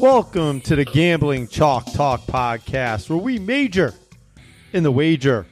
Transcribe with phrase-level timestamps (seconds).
[0.00, 3.92] Welcome to the Gambling Chalk Talk podcast, where we major
[4.72, 5.44] in the wager.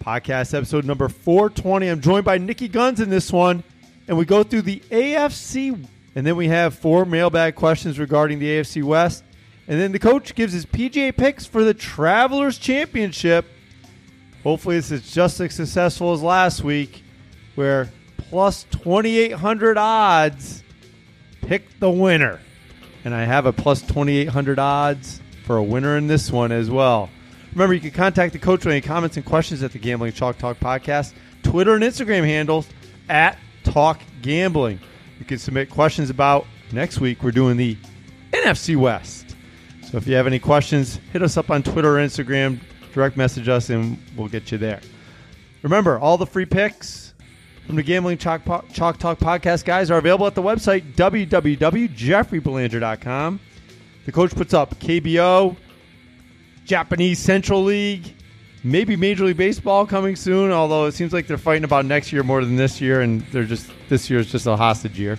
[0.00, 1.88] Podcast episode number 420.
[1.88, 3.64] I'm joined by Niki Gunz in this one,
[4.06, 5.82] and we go through the AFC,
[6.14, 9.24] and then we have four mailbag questions regarding the AFC West.
[9.66, 13.46] And then the coach gives his PGA picks for the Travelers Championship.
[14.42, 17.02] Hopefully, this is just as successful as last week,
[17.54, 20.62] where plus 2,800 odds
[21.40, 22.40] pick the winner.
[23.06, 27.08] And I have a plus 2,800 odds for a winner in this one as well.
[27.52, 30.38] Remember, you can contact the coach with any comments and questions at the Gambling Chalk
[30.38, 32.68] Talk podcast, Twitter and Instagram handles
[33.08, 34.80] at Talk Gambling.
[35.20, 37.22] You can submit questions about next week.
[37.22, 37.78] We're doing the
[38.32, 39.36] NFC West.
[39.84, 42.58] So if you have any questions, hit us up on Twitter or Instagram,
[42.92, 44.80] direct message us, and we'll get you there.
[45.62, 47.05] Remember, all the free picks
[47.66, 53.40] from the Gambling Chalk, Po- Chalk Talk podcast, guys, are available at the website, www.jeffreybelanger.com.
[54.04, 55.56] The coach puts up KBO,
[56.64, 58.14] Japanese Central League,
[58.62, 62.22] maybe Major League Baseball coming soon, although it seems like they're fighting about next year
[62.22, 65.18] more than this year, and they're just this year is just a hostage year.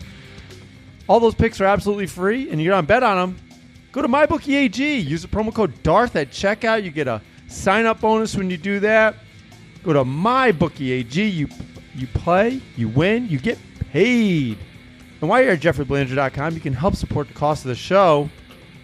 [1.08, 3.38] All those picks are absolutely free, and you don't bet on them.
[3.92, 5.06] Go to MyBookieAG.
[5.06, 6.84] Use the promo code DARTH at checkout.
[6.84, 9.16] You get a sign up bonus when you do that.
[9.84, 11.34] Go to MyBookieAG.
[11.34, 11.48] You
[11.98, 13.58] you play, you win, you get
[13.92, 14.58] paid.
[15.22, 18.30] And while you're at JeffreyBelanger.com, you can help support the cost of the show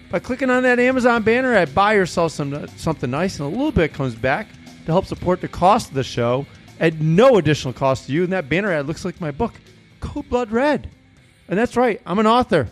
[0.10, 3.50] by clicking on that Amazon banner at buy yourself some uh, something nice, and a
[3.50, 4.48] little bit comes back
[4.86, 6.46] to help support the cost of the show
[6.80, 8.24] at no additional cost to you.
[8.24, 9.54] And that banner ad looks like my book,
[10.00, 10.90] Code Blood Red.
[11.48, 12.70] And that's right, I'm an author.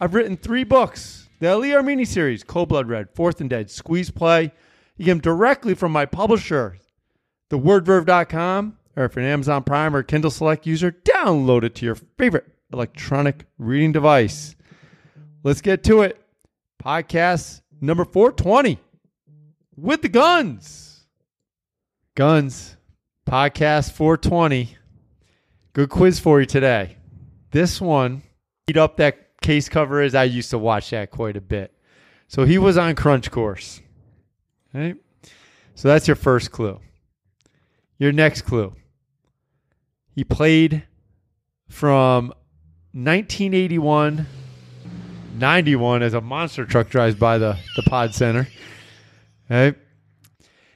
[0.00, 1.28] I've written three books.
[1.40, 4.52] The Ali Armeni series, Cold Blood Red, Fourth and Dead, Squeeze Play.
[4.96, 6.78] You get them directly from my publisher,
[7.50, 11.94] thewordverve.com, or if you're an Amazon Prime or Kindle Select user, download it to your
[11.94, 14.54] favorite electronic reading device.
[15.42, 16.18] Let's get to it.
[16.82, 18.78] Podcast number 420
[19.76, 21.06] with the guns.
[22.14, 22.76] Guns,
[23.26, 24.76] podcast 420.
[25.72, 26.96] Good quiz for you today.
[27.50, 28.22] This one,
[28.66, 30.14] beat up that case cover is.
[30.14, 31.72] I used to watch that quite a bit.
[32.28, 33.80] So he was on Crunch Course.
[34.74, 34.96] Right?
[35.74, 36.80] So that's your first clue.
[37.98, 38.74] Your next clue.
[40.14, 40.84] He played
[41.68, 42.28] from
[42.92, 44.26] 1981
[45.34, 48.46] 91 as a monster truck drives by the, the pod center.
[49.50, 49.76] Okay.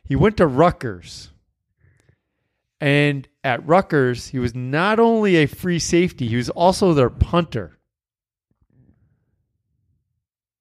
[0.04, 1.30] He went to Rutgers.
[2.80, 7.78] And at Rutgers, he was not only a free safety, he was also their punter.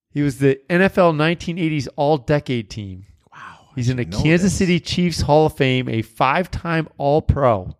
[0.09, 3.05] He was the NFL 1980s All Decade Team.
[3.33, 3.69] Wow.
[3.75, 4.57] He's in the Kansas this.
[4.57, 7.75] City Chiefs Hall of Fame, a five time All Pro,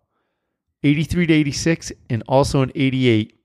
[0.82, 3.38] 83 to 86, and also an 88.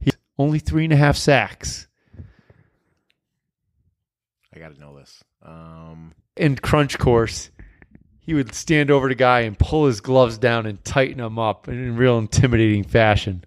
[0.00, 1.86] He's only three and a half sacks.
[4.54, 5.22] I got to know this.
[5.42, 7.50] Um, In crunch course,
[8.20, 11.68] he would stand over the guy and pull his gloves down and tighten them up
[11.68, 13.44] in a real intimidating fashion.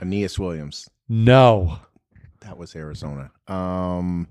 [0.00, 0.88] Aeneas Williams.
[1.08, 1.78] No.
[2.40, 3.30] That was Arizona.
[3.46, 4.28] Um,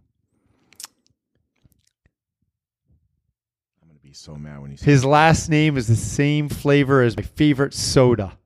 [3.81, 7.01] I'm going to be so mad when say His last name is the same flavor
[7.01, 8.38] as my favorite soda.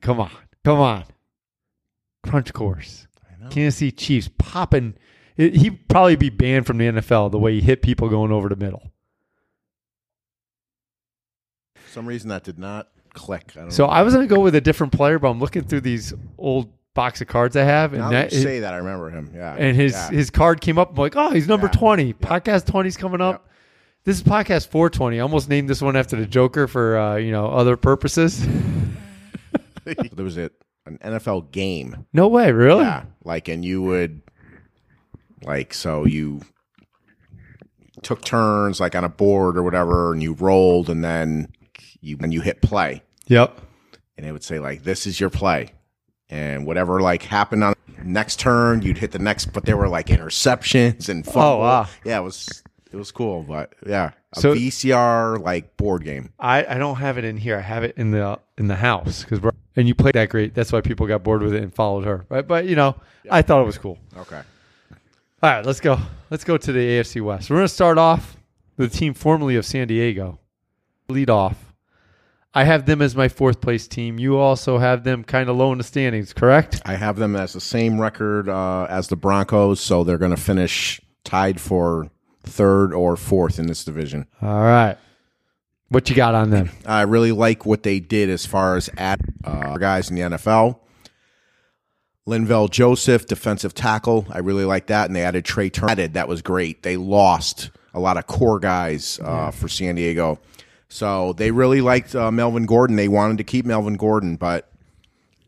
[0.00, 0.30] Come on.
[0.64, 1.04] Come on.
[2.22, 3.06] Crunch course.
[3.24, 3.50] I know.
[3.50, 4.94] Kansas City Chiefs popping.
[5.36, 8.48] It, he'd probably be banned from the NFL the way he hit people going over
[8.48, 8.90] the middle.
[11.74, 13.52] For some reason that did not click.
[13.56, 13.92] I don't So know.
[13.92, 16.72] I was going to go with a different player, but I'm looking through these old
[16.94, 19.32] box of cards I have, and now that say that, I remember him.
[19.34, 19.54] Yeah.
[19.58, 20.10] and his yeah.
[20.10, 20.90] his card came up.
[20.90, 21.72] I'm like, oh, he's number Yeah.
[21.72, 22.14] 20.
[22.14, 23.34] Podcast 20's coming up.
[23.44, 23.52] Yep.
[24.04, 25.18] This is podcast 420.
[25.18, 28.44] I almost named this one after the Joker for uh, you know other purposes.
[29.84, 30.50] there was a,
[30.86, 32.06] an NFL game.
[32.12, 32.82] No way, really?
[32.82, 33.04] Yeah.
[33.24, 34.22] Like, and you would,
[35.44, 36.40] like, so you
[38.02, 41.52] took turns, like, on a board or whatever, and you rolled, and then
[42.00, 43.02] you, and you hit play.
[43.28, 43.60] Yep.
[44.16, 45.70] and it would say like this is your play
[46.32, 47.74] and whatever like happened on
[48.04, 51.40] next turn you'd hit the next but there were like interceptions and fumble.
[51.42, 51.86] Oh, wow.
[52.04, 56.64] yeah it was it was cool but yeah a So- vcr like board game I,
[56.64, 57.56] I don't have it in here.
[57.58, 60.54] I have it in the in the house because we're and you played that great.
[60.54, 62.26] That's why people got bored with it and followed her.
[62.28, 62.46] Right?
[62.46, 62.94] But you know,
[63.30, 63.98] I thought it was cool.
[64.18, 64.42] okay
[65.42, 65.98] All right, let's go.
[66.30, 67.48] Let's go to the AFC West.
[67.50, 68.36] We're going to start off
[68.76, 70.38] the team formerly of San Diego.
[71.08, 71.71] Lead off.
[72.54, 74.18] I have them as my fourth place team.
[74.18, 76.82] You also have them kind of low in the standings, correct?
[76.84, 80.36] i have them as the same record uh, as the broncos so they're going to
[80.36, 82.10] finish tied for
[82.42, 84.96] third or fourth in this division All right.
[85.88, 86.70] What you got on them?
[86.86, 90.78] I really like what they did as far as add uh, guys in the NFL.
[92.26, 94.26] Linval Joseph, defensive tackle.
[94.30, 95.06] I really like that.
[95.06, 96.08] And they added Trai Turner.
[96.08, 96.82] That was great.
[96.82, 100.38] They lost a lot of core guys uh, for San Diego.
[100.92, 102.96] So they really liked uh, Melvin Gordon.
[102.96, 104.68] They wanted to keep Melvin Gordon, but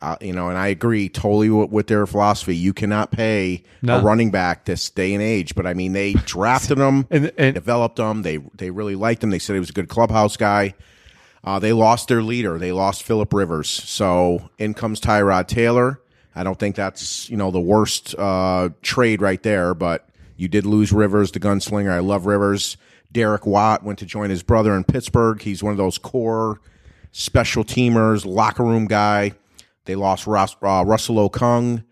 [0.01, 2.57] uh, you know, and I agree totally with, with their philosophy.
[2.57, 3.99] You cannot pay No.
[3.99, 5.55] a running back this day and age.
[5.55, 8.23] But I mean, they drafted him, And- and- developed him.
[8.23, 9.29] They they really liked him.
[9.31, 10.75] They said he was a good clubhouse guy.
[11.43, 12.59] Uh, they lost their leader.
[12.59, 13.69] They lost Philip Rivers.
[13.69, 16.01] So in comes Tyrod Taylor.
[16.35, 20.09] I don't think that's you know the worst uh, trade right there, but
[20.39, 21.91] you did lose Rivers, the gunslinger.
[21.91, 22.77] I love Rivers.
[23.15, 25.41] Derek Watt went to join his brother in Pittsburgh.
[25.41, 26.61] He's one of those core
[27.13, 29.33] special teamers, locker room guy.
[29.87, 31.85] They lost Ross, uh, Russell Okung,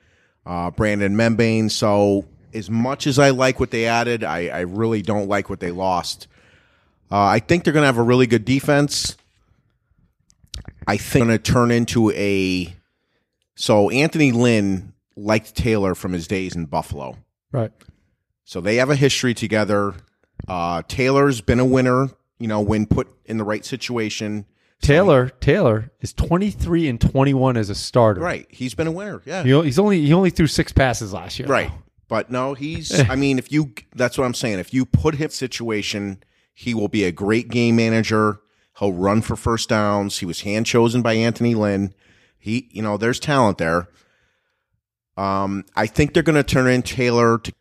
[0.44, 1.70] uh, Brandon Mebane.
[1.70, 5.60] So as much as I like what they added, I, I really don't like what
[5.60, 6.26] they lost.
[7.10, 9.16] Uh, I think they're going to have a really good defense.
[10.86, 12.74] I think going to turn into a.
[13.54, 17.18] So Anthony Lynn liked Taylor from his days in Buffalo.
[17.52, 17.70] Right.
[18.44, 19.94] So they have a history together.
[20.48, 22.08] Uh, Taylor's been a winner,
[22.38, 24.46] you know, when put in the right situation.
[24.80, 28.20] Taylor Taylor is 23 and 21 as a starter.
[28.20, 28.46] Right.
[28.50, 29.22] He's been a winner.
[29.24, 29.44] Yeah.
[29.44, 31.48] Know, he's only he only threw six passes last year.
[31.48, 31.70] Right.
[32.08, 34.58] But no, he's I mean, if you that's what I'm saying.
[34.58, 36.22] If you put him situation,
[36.52, 38.40] he will be a great game manager.
[38.78, 40.18] He'll run for first downs.
[40.18, 41.94] He was hand chosen by Anthony Lynn.
[42.36, 43.88] He you know, there's talent there.
[45.16, 47.52] Um, I think they're gonna turn in Taylor to,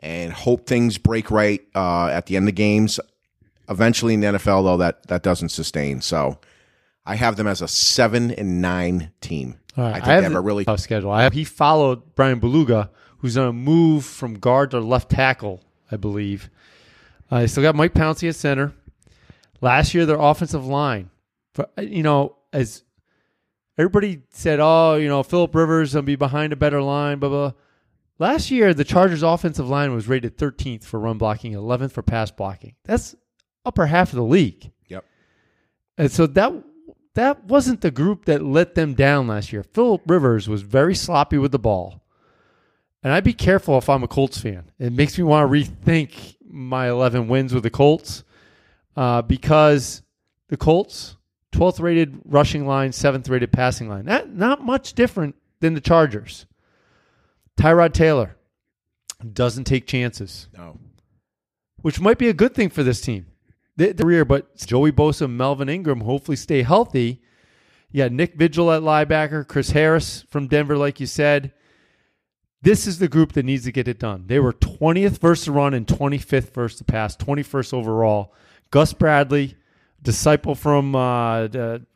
[0.00, 3.00] and hope things break right uh, at the end of games.
[3.68, 6.00] Eventually in the NFL though that that doesn't sustain.
[6.00, 6.38] So
[7.04, 9.58] I have them as a seven and nine team.
[9.76, 9.90] Right.
[9.90, 11.10] I think I have they have a really tough schedule.
[11.10, 15.62] I have, he followed Bryan Bulaga, who's on a move from guard to left tackle,
[15.90, 16.50] I believe.
[17.30, 18.72] Uh, still got Mike Pouncey at center.
[19.60, 21.10] Last year, their offensive line,
[21.54, 22.84] for, you know, as
[23.78, 27.52] everybody said, oh, you know, Philip Rivers will be behind a better line, blah, blah.
[28.18, 32.30] Last year, the Chargers' offensive line was rated 13th for run blocking, 11th for pass
[32.30, 32.74] blocking.
[32.84, 33.14] That's
[33.64, 34.72] upper half of the league.
[34.88, 35.04] Yep.
[35.98, 36.52] And so that
[37.14, 39.62] that wasn't the group that let them down last year.
[39.62, 42.02] Philip Rivers was very sloppy with the ball.
[43.02, 44.70] And I'd be careful if I'm a Colts fan.
[44.78, 48.24] It makes me want to rethink my 11 wins with the Colts
[48.96, 50.02] uh, because
[50.48, 51.16] the Colts,
[51.52, 54.06] 12th rated rushing line, 7th rated passing line.
[54.06, 56.46] That not much different than the Chargers.
[57.56, 58.36] Tyrod Taylor
[59.32, 60.78] doesn't take chances no.
[61.82, 63.26] which might be a good thing for this team.
[63.76, 67.22] The, the rear, but Joey Bosa, Melvin Ingram hopefully stay healthy.
[67.90, 71.52] Yeah, Nick Vigil at linebacker, Chris Harris from Denver, like you said.
[72.62, 74.24] This is the group that needs to get it done.
[74.26, 78.34] They were 20th versus the run and 25th versus the pass, 21st overall.
[78.70, 79.56] Gus Bradley,
[80.02, 81.86] disciple from uh, the-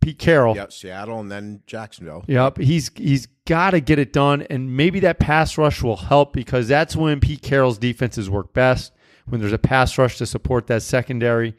[0.00, 0.56] Pete Carroll.
[0.56, 2.24] Yep, Seattle and then Jacksonville.
[2.26, 6.32] Yep, he's he's got to get it done, and maybe that pass rush will help
[6.32, 8.92] because that's when Pete Carroll's defenses work best.
[9.26, 11.54] When there's a pass rush to support that secondary,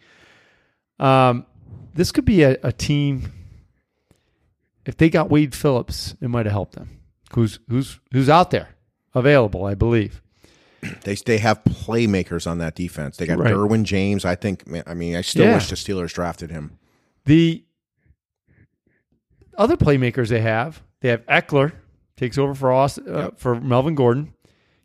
[1.00, 1.46] um,
[1.94, 3.32] this could be a, a team.
[4.86, 7.00] If they got Wade Phillips, it might have helped them.
[7.34, 8.70] Who's who's who's out there
[9.14, 9.66] available?
[9.66, 10.22] I believe.
[11.04, 13.18] They they have playmakers on that defense.
[13.18, 13.54] They got Right.
[13.54, 14.26] Derwin James.
[14.26, 14.66] I think.
[14.68, 15.54] man, I mean, I still Yeah.
[15.54, 16.80] wish the Steelers drafted him.
[17.26, 17.64] The
[19.62, 21.74] other playmakers they have, they have Ekeler
[22.18, 23.40] takes over for uh, Yep.
[23.40, 24.34] for Melvin Gordon,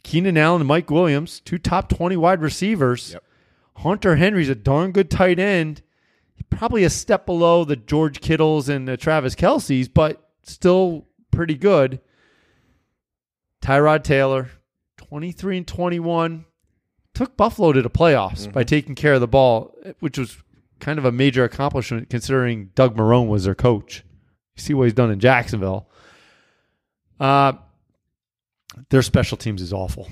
[0.02, 3.12] Keenan Allen and Mike Williams, two top twenty wide receivers.
[3.12, 3.22] Yep.
[3.76, 5.82] Hunter Henry's a darn good tight end,
[6.50, 12.00] probably a step below the George Kittles and the Travis Kelce's, but still pretty good.
[13.62, 14.50] Tyrod Taylor,
[14.96, 16.44] twenty three and twenty one,
[17.14, 20.38] took Buffalo to the playoffs by taking care of the ball, which was
[20.78, 24.04] kind of a major accomplishment considering Doug Marrone was their coach.
[24.56, 25.88] You see what he's done in Jacksonville.
[27.20, 27.52] Uh,
[28.90, 30.08] their special teams is awful.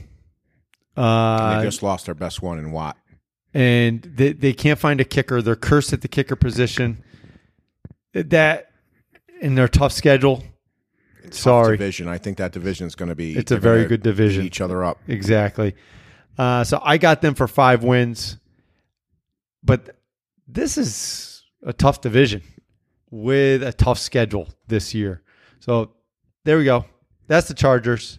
[0.97, 2.97] Uh, they just lost their best one in Watt.
[3.53, 5.43] and they, they can't find a kicker.
[5.43, 7.03] They're cursed at the kicker position.
[8.13, 8.71] That
[9.41, 10.45] in their tough schedule.
[11.25, 11.77] Tough Sorry.
[11.77, 12.07] division.
[12.07, 13.37] I think that division is going to be.
[13.37, 14.45] It's a very good division.
[14.45, 14.99] Each other up.
[15.09, 15.75] Exactly.
[16.39, 18.39] Uh, so I got them for five wins,
[19.63, 19.97] but
[20.47, 22.43] this is a tough division
[23.15, 25.23] with a tough schedule this year.
[25.61, 25.93] So
[26.43, 26.85] there we go.
[27.29, 28.19] That's the Chargers.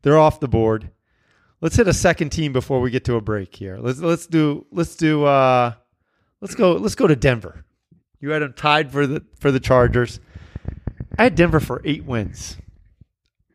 [0.00, 0.90] They're off the board.
[1.60, 3.76] Let's hit a second team before we get to a break here.
[3.78, 5.74] Let's let's do let's do uh
[6.40, 7.66] let's go let's go to Denver.
[8.20, 10.18] You had them tied for the for the Chargers.
[11.18, 12.56] I had Denver for eight wins.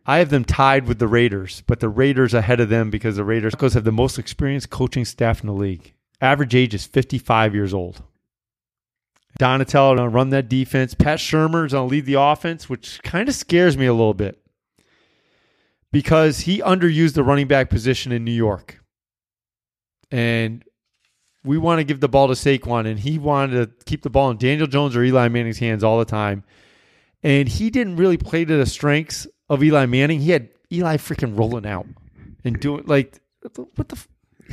[0.06, 3.26] I have them tied with the Raiders, but the Raiders ahead of them because the
[3.26, 5.94] Raiders have the most experienced coaching staff in the league.
[6.22, 8.04] Average age is 55 years old.
[9.38, 10.94] Donatello to run that defense.
[10.94, 14.14] Pat Shurmur is going to lead the offense, which kind of scares me a little
[14.14, 14.42] bit.
[15.92, 18.80] because he underused the running back position in New York.
[20.12, 20.64] And
[21.44, 24.30] we want to give the ball to Saquon, and he wanted to keep the ball
[24.30, 26.44] in Daniel Jones or Eli Manning's hands all the time.
[27.24, 30.22] And he didn't really play to the strengths of Eli Manning.
[30.22, 31.88] He had Eli freaking rolling out
[32.44, 33.20] and doing like
[33.76, 33.98] what the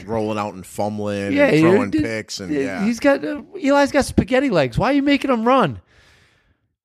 [0.05, 2.85] rolling out and fumbling yeah, and throwing you're- picks and yeah.
[2.85, 4.77] he's got uh, Eli's got spaghetti legs.
[4.79, 5.81] Why are you making him run?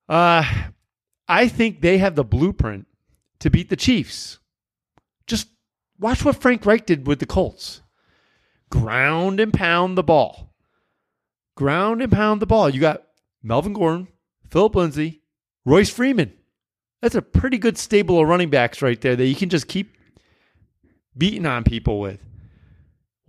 [0.08, 0.44] Uh,
[1.28, 2.86] I think they have the blueprint
[3.40, 4.38] to beat the Chiefs.
[5.26, 5.48] Just
[5.98, 7.82] watch what Frank Reich did with the Colts.
[8.70, 10.54] Ground and pound the ball.
[11.56, 12.70] Ground and pound the ball.
[12.70, 13.02] You got
[13.42, 14.08] Melvin Gordon,
[14.50, 15.22] Philip Lindsay,
[15.64, 16.32] Royce Freeman.
[17.02, 19.96] That's a pretty good stable of running backs right there that you can just keep
[21.16, 22.20] beating on people with.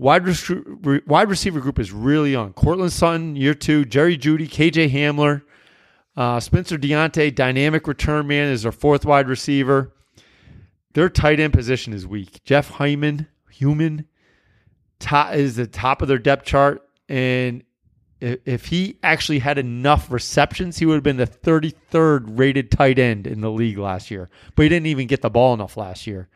[0.01, 2.53] Wide, re- wide receiver group is really young.
[2.53, 3.85] Courtland Sutton, year two.
[3.85, 5.43] Jerry Jeudy, KJ Hamler,
[6.17, 9.93] uh, Spencer Deontay, dynamic return man, is their fourth wide receiver.
[10.95, 12.43] Their tight end position is weak.
[12.43, 14.07] Jeff Hyman, human,
[15.33, 16.81] is the top of their depth chart.
[17.07, 17.63] And
[18.19, 22.97] if, if he actually had enough receptions, he would have been the 33rd rated tight
[22.97, 24.31] end in the league last year.
[24.55, 26.27] But he didn't even get the ball enough last year.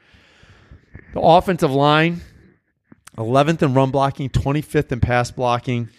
[1.16, 2.22] The offensive line,
[3.18, 5.90] 11th in run blocking, 25th in pass blocking.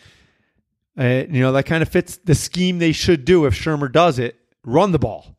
[0.99, 4.19] Uh, you know, that kind of fits the scheme they should do if Shurmur does
[4.19, 5.37] it run the ball.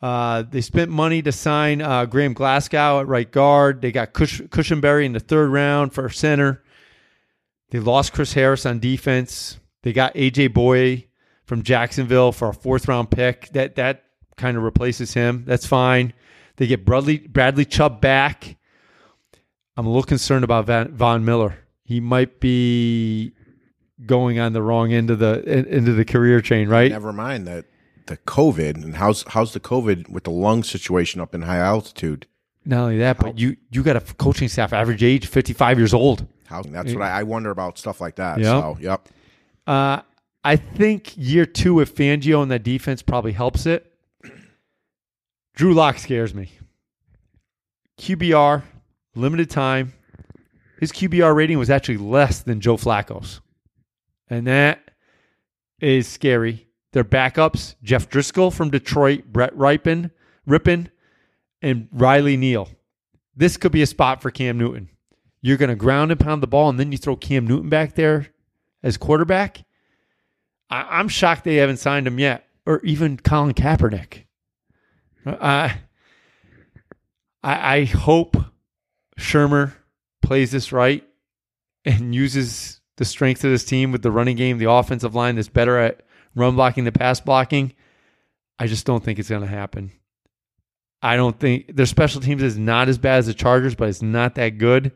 [0.00, 3.80] Uh, they spent money to sign uh, Graham Glasgow at right guard.
[3.80, 6.62] They got Cush- in the third round for center.
[7.70, 9.58] They lost Chris Harris on defense.
[9.82, 11.06] They got AJ Bouye
[11.44, 13.48] from Jacksonville for a fourth round pick.
[13.50, 14.04] That that
[14.36, 15.44] kind of replaces him.
[15.46, 16.12] That's fine.
[16.56, 18.56] They get Bradley Bradley Chubb back.
[19.76, 21.58] I'm a little concerned about Van, Von Miller.
[21.84, 23.32] He might be
[24.06, 26.90] going on the wrong end of the en- end of the career chain, right?
[26.90, 27.66] Never mind that
[28.06, 32.26] the COVID and how's how's the COVID with the lung situation up in high altitude?
[32.64, 36.26] Not only that, but you you got a coaching staff average age 55 years old.
[36.46, 38.38] How that's what I, I wonder about stuff like that.
[38.38, 38.46] Yep.
[38.46, 39.08] So yep.
[39.66, 40.02] Uh,
[40.44, 43.88] I think year two with Fangio and that defense probably helps it.
[45.54, 46.50] Drew Lock scares me.
[47.98, 48.62] QBR,
[49.14, 49.92] limited time.
[50.80, 53.40] His QBR rating was actually less than Joe Flacco's.
[54.28, 54.90] And that
[55.80, 56.68] is scary.
[56.92, 60.10] Their backups, Jeff Driskel from Detroit, Brett Ripon,
[60.46, 60.90] Rippin,
[61.62, 62.68] and Riley Neal.
[63.34, 64.88] This could be a spot for Cam Newton.
[65.40, 67.94] You're going to ground and pound the ball, and then you throw Cam Newton back
[67.94, 68.28] there
[68.82, 69.64] as quarterback.
[70.70, 74.24] I, I'm shocked they haven't signed him yet, or even Colin Kaepernick.
[75.26, 75.78] I,
[77.42, 78.36] I hope
[79.22, 79.72] Shurmur
[80.20, 81.04] plays this right
[81.84, 85.48] and uses the strength of this team with the running game, the offensive line that's
[85.48, 86.02] better at
[86.34, 87.72] run blocking, the pass blocking.
[88.58, 89.92] I just don't think it's going to happen.
[91.02, 94.02] I don't think their special teams is not as bad as the Chargers, but it's
[94.02, 94.92] not that good.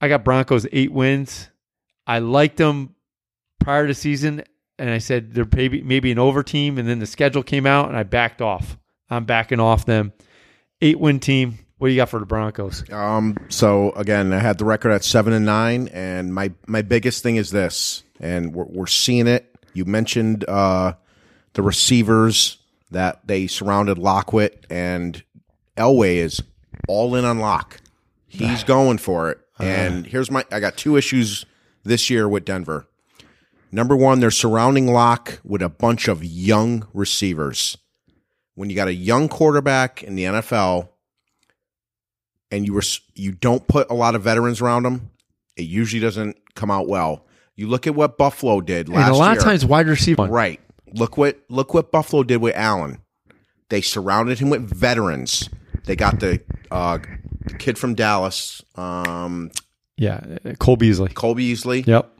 [0.00, 1.48] I got Broncos eight wins.
[2.06, 2.94] I liked them
[3.60, 4.42] prior to season,
[4.78, 7.88] and I said they're maybe maybe an over team, and then the schedule came out,
[7.88, 8.76] and I backed off.
[9.08, 10.12] I'm backing off them.
[10.80, 11.58] Eight win team.
[11.78, 12.90] What do you got for the Broncos?
[12.90, 13.36] Um.
[13.48, 17.36] So again, I had the record at seven and nine, and my my biggest thing
[17.36, 19.54] is this, and we're we're seeing it.
[19.74, 20.94] You mentioned uh,
[21.52, 22.58] the receivers
[22.90, 25.22] that they surrounded Lockwood, and
[25.76, 26.42] Elway is
[26.88, 27.80] all in on Lock.
[28.26, 29.38] He's going for it.
[29.58, 31.44] And here's my I got two issues
[31.84, 32.86] this year with Denver.
[33.70, 37.76] Number one, they're surrounding Lock with a bunch of young receivers.
[38.54, 40.88] When you got a young quarterback in the NFL
[42.50, 42.82] and you were
[43.14, 45.10] you don't put a lot of veterans around them,
[45.56, 47.26] it usually doesn't come out well.
[47.54, 49.38] You look at what Buffalo did last and a lot year.
[49.38, 50.24] of times, wide receiver.
[50.26, 50.60] Right.
[50.92, 52.98] Look what look what Buffalo did with Allen.
[53.68, 55.48] They surrounded him with veterans.
[55.84, 56.98] They got the uh,
[57.46, 59.50] the kid from Dallas, um,
[59.96, 60.20] Yeah,
[60.58, 61.08] Cole Beasley.
[61.10, 61.80] Cole Beasley.
[61.86, 62.10] Yep.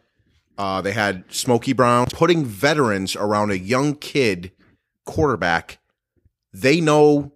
[0.59, 2.06] Uh, they had Smokey Brown.
[2.12, 4.52] Putting veterans around a young kid
[5.04, 5.78] quarterback,
[6.52, 7.33] they know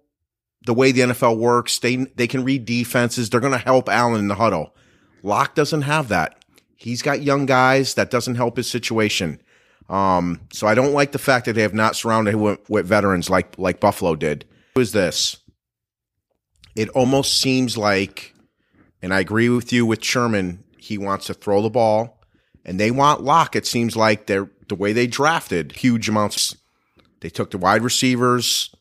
[0.65, 1.79] the way the NFL works.
[1.79, 3.29] They they can read defenses.
[3.29, 4.75] They're going to help Allen in the huddle.
[5.23, 6.43] Lock doesn't have that.
[6.75, 7.93] He's got young guys.
[7.93, 9.41] That doesn't help his situation.
[9.89, 12.85] Um, so I don't like the fact that they have not surrounded him with, with
[12.87, 14.45] veterans like like Buffalo did.
[14.75, 15.37] Who is this?
[16.75, 18.33] It almost seems like,
[19.01, 20.63] and I agree with you with Sherman.
[20.77, 22.21] He wants to throw the ball,
[22.65, 23.55] and they want Lock.
[23.55, 26.55] It seems like they're the way they drafted huge amounts.
[27.19, 28.73] They took the wide receivers.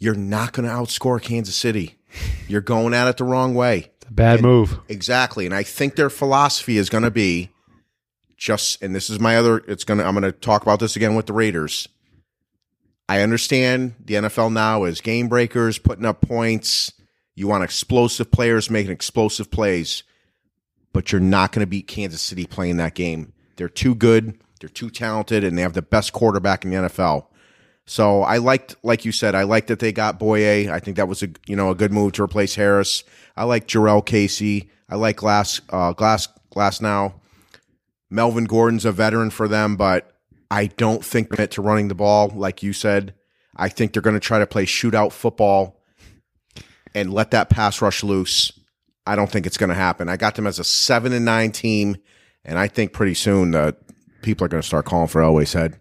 [0.00, 1.96] You're not going to outscore Kansas City.
[2.48, 3.90] You're going at it the wrong way.
[4.00, 4.80] It's a bad move.
[4.88, 5.46] Exactly.
[5.46, 7.50] And I think their philosophy is going to be
[8.36, 10.96] just, and this is my other, it's going to, I'm going to talk about this
[10.96, 11.86] again with the Raiders.
[13.08, 16.92] I understand the NFL now is game breakers, putting up points.
[17.34, 20.02] You want explosive players making explosive plays,
[20.92, 23.32] but you're not going to beat Kansas City playing that game.
[23.56, 27.26] They're too good, they're too talented, and they have the best quarterback in the NFL.
[27.90, 30.70] So I liked, like you said, I liked that they got Bouye.
[30.70, 33.02] I think that was a you know a good move to replace Harris.
[33.36, 34.70] I like Jurrell Casey.
[34.88, 37.14] I like Glass uh, Glass Glass now.
[38.08, 40.16] Melvin Gordon's a veteran for them, but
[40.52, 43.12] I don't think they're to running the ball, like you said.
[43.56, 45.82] I think they're going to try to play shootout football
[46.94, 48.52] and let that pass rush loose.
[49.04, 50.08] I don't think it's going to happen.
[50.08, 51.96] I got them as a seven and nine team,
[52.44, 53.74] and I think pretty soon the
[54.22, 55.76] people are going to start calling for Elway's head.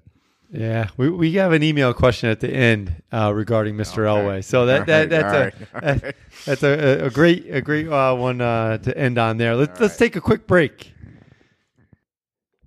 [0.51, 4.05] Yeah, we, we have an email question at the end uh, regarding Mr.
[4.05, 4.43] Elway.
[4.43, 6.15] So that, that that's right, a right.
[6.45, 9.55] that's a, a great a great uh, one uh, to end on there.
[9.55, 10.91] Let's let's take a quick break.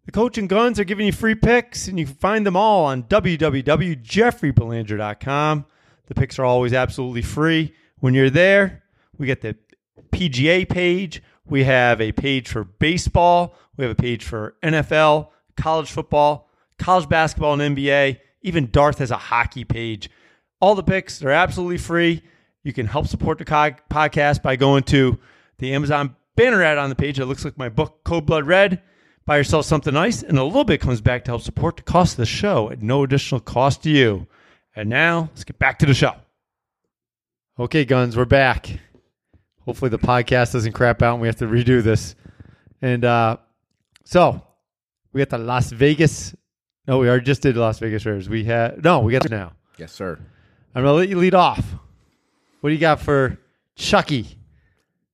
[0.06, 2.84] The Coach and Guns are giving you free picks, and you can find them all
[2.84, 5.66] on www.jeffreybelanger.com.
[6.06, 7.74] The picks are always absolutely free.
[7.98, 8.84] When you're there,
[9.16, 9.56] we get the
[10.10, 11.22] PGA page.
[11.46, 13.54] We have a page for baseball.
[13.76, 16.48] We have a page for NFL, college football,
[16.78, 18.18] college basketball, and NBA.
[18.42, 20.10] Even Darth has a hockey page.
[20.60, 22.22] All the picks are absolutely free.
[22.64, 25.18] You can help support the podcast by going to
[25.58, 27.18] the Amazon banner ad on the page.
[27.18, 28.82] It looks like my book, Code Blood Red.
[29.24, 32.14] Buy yourself something nice, and a little bit comes back to help support the cost
[32.14, 34.26] of the show at no additional cost to you.
[34.74, 36.14] And now, let's get back to the show.
[37.58, 38.80] Okay, Guns, we're back.
[39.64, 42.16] Hopefully, the podcast doesn't crap out and we have to redo this.
[42.80, 43.36] And uh,
[44.04, 44.42] so,
[45.12, 46.34] we got the Las Vegas.
[46.86, 48.28] No, we already just did Las Vegas Raiders.
[48.28, 49.52] We had no, we got it now.
[49.78, 50.18] Yes, sir.
[50.74, 51.64] I'm gonna let you lead off.
[52.60, 53.38] What do you got for
[53.76, 54.38] Chucky?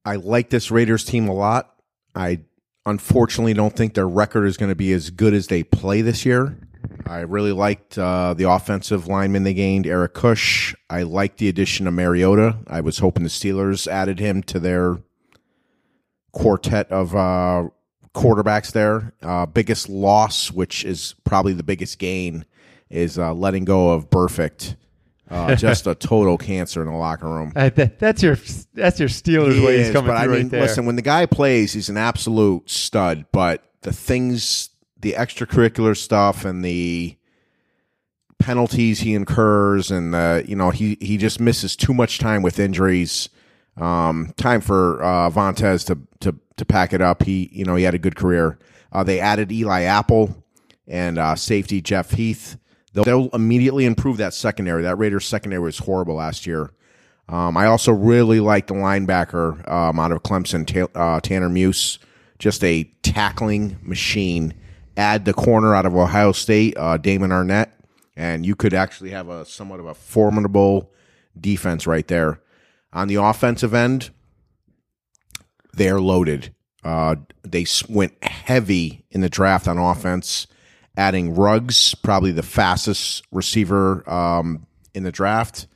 [0.05, 1.75] I like this Raiders team a lot.
[2.15, 2.41] I
[2.87, 6.25] unfortunately don't think their record is going to be as good as they play this
[6.25, 6.59] year.
[7.07, 10.75] I really liked uh, the offensive lineman they gained, Eric Cush.
[10.89, 12.57] I liked the addition of Mariota.
[12.67, 14.99] I was hoping the Steelers added him to their
[16.33, 17.69] quartet of uh,
[18.18, 19.12] quarterbacks there.
[19.22, 22.44] Uh, biggest loss, which is probably the biggest gain,
[22.90, 24.76] is uh, letting go of Burfict.
[25.31, 27.52] Uh, just a total cancer in the locker room.
[27.54, 28.37] Uh, that, that's your
[28.74, 30.61] that's your Steelers He way he's is, coming but through I mean, right there.
[30.62, 33.26] listen, when the guy plays, he's an absolute stud.
[33.33, 37.16] But the things, the extracurricular stuff, and the
[38.38, 42.59] penalties he incurs, and the you know he he just misses too much time with
[42.59, 43.28] injuries.
[43.81, 47.23] Um, time for uh, Vontaze to to to pack it up.
[47.23, 48.59] He you know he had a good career.
[48.93, 50.43] Uh, they added Eli Apple
[50.87, 52.57] and uh, safety Jeff Heath.
[52.93, 54.83] They'll, they'll immediately improve that secondary.
[54.83, 56.71] That Raiders secondary was horrible last year.
[57.29, 61.99] Um, I also really like the linebacker um, out of Clemson, Ta- uh, Tanner Muse,
[62.38, 64.55] just a tackling machine.
[64.97, 67.71] Add the corner out of Ohio State, uh, Damon Arnette,
[68.17, 70.91] and you could actually have a somewhat of a formidable
[71.38, 72.41] defense right there.
[72.92, 74.11] On the offensive end,
[75.72, 76.55] they're loaded.
[76.85, 80.46] Uh, they went heavy in the draft on offense,
[80.96, 85.66] adding Ruggs, probably the fastest receiver um, in the draft.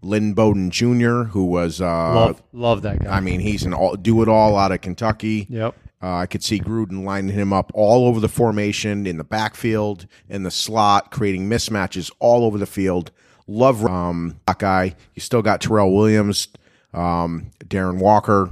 [0.00, 3.16] Lynn Bowden Jr., who was, uh, love love that guy.
[3.16, 5.46] I mean, he's an all, do it all out of Kentucky.
[5.48, 5.74] yep.
[6.00, 10.06] Uh, I could see Gruden lining him up all over the formation, in the backfield,
[10.28, 13.10] in the slot, creating mismatches all over the field.
[13.48, 14.94] Love um, that guy.
[15.14, 16.48] You still got Tyrell Williams,
[16.92, 18.48] um, Darren Waller,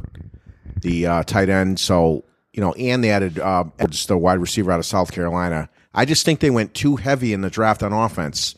[0.80, 1.78] the uh, tight end.
[1.78, 2.24] So
[2.56, 5.68] you know, and they added uh, just the wide receiver out of South Carolina.
[5.94, 8.54] I just think they went too heavy in the draft on offense.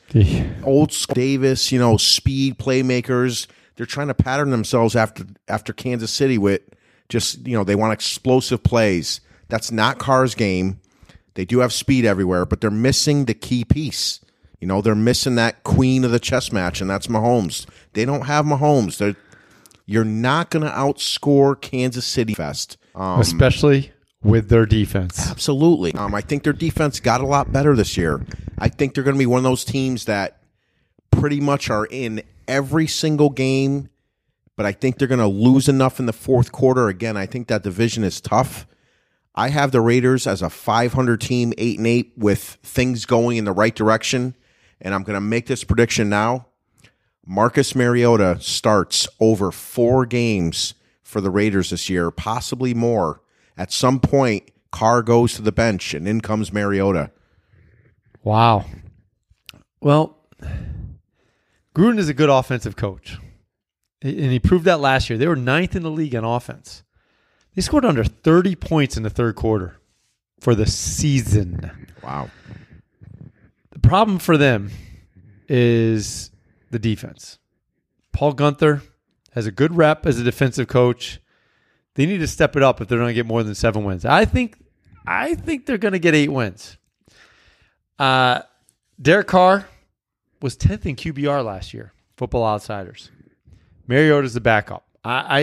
[0.64, 3.48] Old school Davis, you know, speed playmakers.
[3.76, 6.62] They're trying to pattern themselves after after Kansas City with
[7.08, 9.20] just you know they want explosive plays.
[9.48, 10.80] That's not Carr's game.
[11.34, 14.20] They do have speed everywhere, but they're missing the key piece.
[14.60, 17.66] You know, they're missing that queen of the chess match, and that's Mahomes.
[17.92, 18.98] They don't have Mahomes.
[18.98, 19.16] They're,
[19.86, 22.76] you're not going to outscore Kansas City Fest.
[22.94, 23.92] Um, Especially
[24.22, 25.30] with their defense.
[25.30, 25.94] Absolutely.
[25.94, 28.24] Um, I think their defense got a lot better this year.
[28.58, 30.42] I think they're going to be one of those teams that
[31.10, 33.88] pretty much are in every single game,
[34.56, 36.88] but I think they're going to lose enough in the fourth quarter.
[36.88, 38.66] Again, I think that division is tough.
[39.34, 43.44] I have the Raiders as a 500 team, 8 and 8 with things going in
[43.44, 44.34] the right direction,
[44.80, 46.46] and I'm going to make this prediction now.
[47.26, 53.20] Marcus Mariota starts over 4 games for the Raiders this year, possibly more.
[53.56, 57.10] At some point, Carr goes to the bench and in comes Mariota.
[58.22, 58.64] Wow.
[59.80, 60.16] Well,
[61.74, 63.18] Gruden is a good offensive coach.
[64.00, 65.18] And he proved that last year.
[65.18, 66.82] They were ninth in the league on offense.
[67.54, 69.80] They scored under 30 points in the third quarter
[70.40, 71.88] for the season.
[72.02, 72.30] Wow.
[73.80, 74.72] The problem for them
[75.48, 76.32] is
[76.70, 77.38] the defense.
[78.12, 78.82] Paul Guenther
[79.32, 81.20] has a good rep as a defensive coach.
[81.94, 84.04] They need to step it up if they're going to get more than seven wins.
[84.04, 84.58] I think,
[85.06, 86.76] I think they're going to get eight wins.
[88.00, 88.40] Uh,
[89.00, 89.68] Derek Carr
[90.42, 91.92] was tenth in QBR last year.
[92.16, 93.12] Football Outsiders.
[93.86, 94.88] Mariota's the backup.
[95.04, 95.38] I,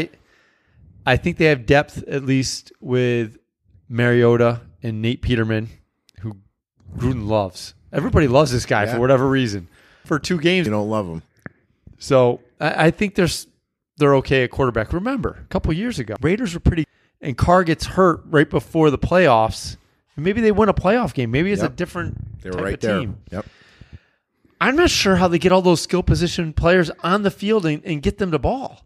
[1.05, 3.37] I, I think they have depth at least with
[3.87, 5.69] Mariota and Nate Peterman,
[6.19, 6.35] who
[6.97, 7.75] Gruden loves.
[7.95, 8.93] Everybody loves this guy Yeah.
[8.95, 9.67] for whatever reason.
[10.03, 11.23] For two games, You don't love him.
[11.97, 13.47] so I, I think there's
[13.97, 14.93] they're okay at quarterback.
[14.93, 16.85] Remember, a couple years ago, Raiders were pretty,
[17.21, 19.77] and Carr gets hurt right before the playoffs.
[20.17, 21.31] Maybe they win a playoff game.
[21.31, 22.99] Maybe it's a different They were right there.
[22.99, 23.17] team.
[23.31, 23.45] Yep.
[24.61, 27.83] I'm not sure how they get all those skill position players on the field and,
[27.85, 28.85] and get them the ball.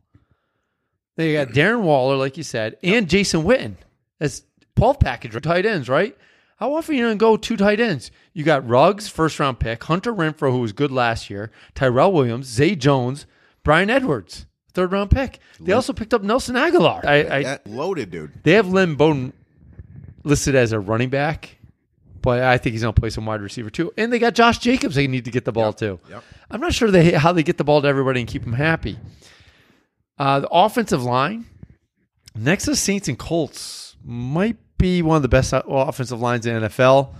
[1.17, 3.75] They got Darren Waller, like you said, and Jason Witten
[4.19, 4.43] as
[4.75, 6.17] Paul package tight ends, right?
[6.59, 8.11] How often you don't go two tight ends?
[8.33, 12.47] You got Ruggs, first round pick, Hunter Renfrow, who was good last year, Tyrell Williams,
[12.47, 13.25] Zay Jones,
[13.63, 15.39] Bryan Edwards, third round pick.
[15.59, 17.05] They also picked up Nelson Agholor.
[17.05, 18.31] I, I loaded, dude.
[18.43, 19.31] they have Lynn Bowden
[20.25, 21.57] listed as a running back,
[22.21, 23.93] but I think he's going to play some wide receiver too.
[23.97, 24.95] And they got Josh Jacobs.
[24.95, 25.99] They need to get the ball too.
[26.09, 26.23] Yep.
[26.51, 28.97] I'm not sure they how they get the ball to everybody and keep them happy.
[30.17, 31.45] Uh, the offensive line
[32.35, 37.13] next to Saints and Colts might be one of the best offensive lines in NFL.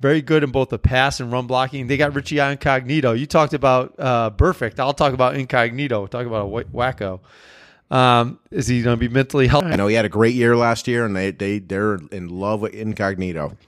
[0.00, 1.86] Very good in both the pass and run blocking.
[1.86, 3.12] They got Richie Incognito.
[3.12, 4.80] You talked about uh, Burfict.
[4.80, 6.06] I'll talk about Incognito.
[6.06, 7.20] Talk about a wh- wacko.
[7.90, 9.66] Um, is he going to be mentally healthy?
[9.66, 12.62] I know he had a great year last year, and they they they're in love
[12.62, 13.58] with Incognito.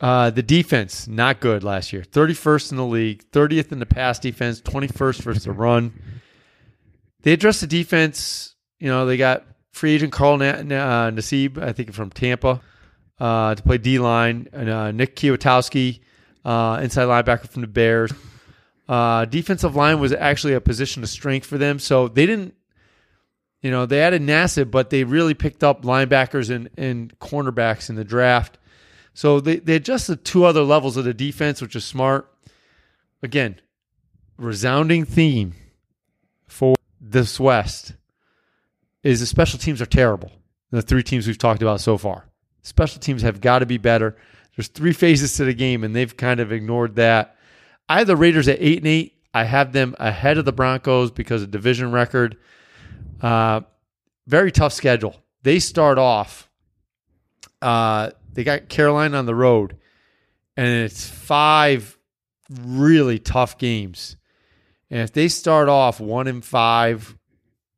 [0.00, 2.02] Uh, the defense, not good last year.
[2.02, 5.92] 31st in the league, 30th in the pass defense, 21st versus the run.
[7.20, 8.54] They addressed the defense.
[8.78, 12.60] You know, they got free agent Carl Na- Na- uh, Nassib, I think from Tampa,
[13.18, 16.00] uh, to play D line, and uh, Nick Kwiatkoski,
[16.44, 18.12] uh, inside linebacker from the Bears.
[18.88, 22.54] Uh, defensive line was actually a position of strength for them, so they didn't.
[23.62, 27.94] You know, they added Nassib, but they really picked up linebackers and, and cornerbacks in
[27.94, 28.58] the draft.
[29.12, 32.32] So they, they adjusted two other levels of the defense, which is smart.
[33.22, 33.60] Again,
[34.38, 35.52] resounding theme
[36.48, 37.92] for this West
[39.02, 40.30] is the special teams are terrible.
[40.70, 42.26] The three teams we've talked about so far.
[42.62, 44.16] Special teams have got to be better.
[44.56, 47.36] There's three phases to the game, and they've kind of ignored that.
[47.88, 49.14] I have the Raiders at eight and eight.
[49.32, 52.36] I have them ahead of the Broncos because of division record.
[53.20, 53.62] Uh,
[54.26, 55.16] very tough schedule.
[55.42, 56.50] They start off.
[57.62, 59.76] Uh, they got Carolina on the road,
[60.56, 61.98] and it's five
[62.62, 64.16] really tough games.
[64.90, 67.16] And if they start off one and five,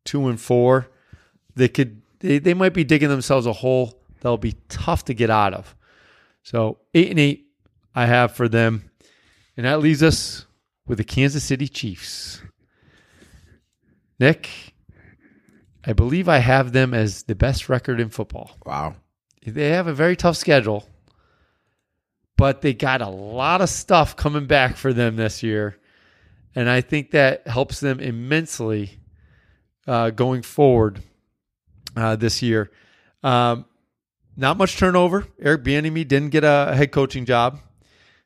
[0.04, 0.88] two and four,
[1.54, 5.30] they could they, they might be digging themselves a hole that'll be tough to get
[5.30, 5.74] out of.
[6.42, 7.46] So eight and eight,
[7.94, 8.90] I have for them,
[9.56, 10.46] and that leaves us
[10.86, 12.42] with the Kansas City Chiefs.
[14.18, 14.48] Nick,
[15.84, 18.56] I believe I have them as the best record in football.
[18.64, 18.96] Wow.
[19.44, 20.88] They have a very tough schedule,
[22.36, 25.78] but they got a lot of stuff coming back for them this year.
[26.54, 29.00] And I think that helps them immensely
[29.86, 31.02] uh, going forward
[31.96, 32.70] uh, this year.
[33.22, 33.66] Um,
[34.36, 35.26] not much turnover.
[35.40, 37.60] Eric Bieniemy didn't get a head coaching job.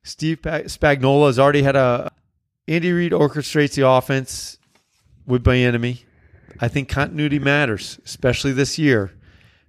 [0.02, 2.12] Steve Pa- Spagnuolo has already had a.
[2.68, 4.59] Andy Reid orchestrates the offense
[5.26, 6.02] with Bieniemy.
[6.61, 9.12] I think continuity matters, especially this year.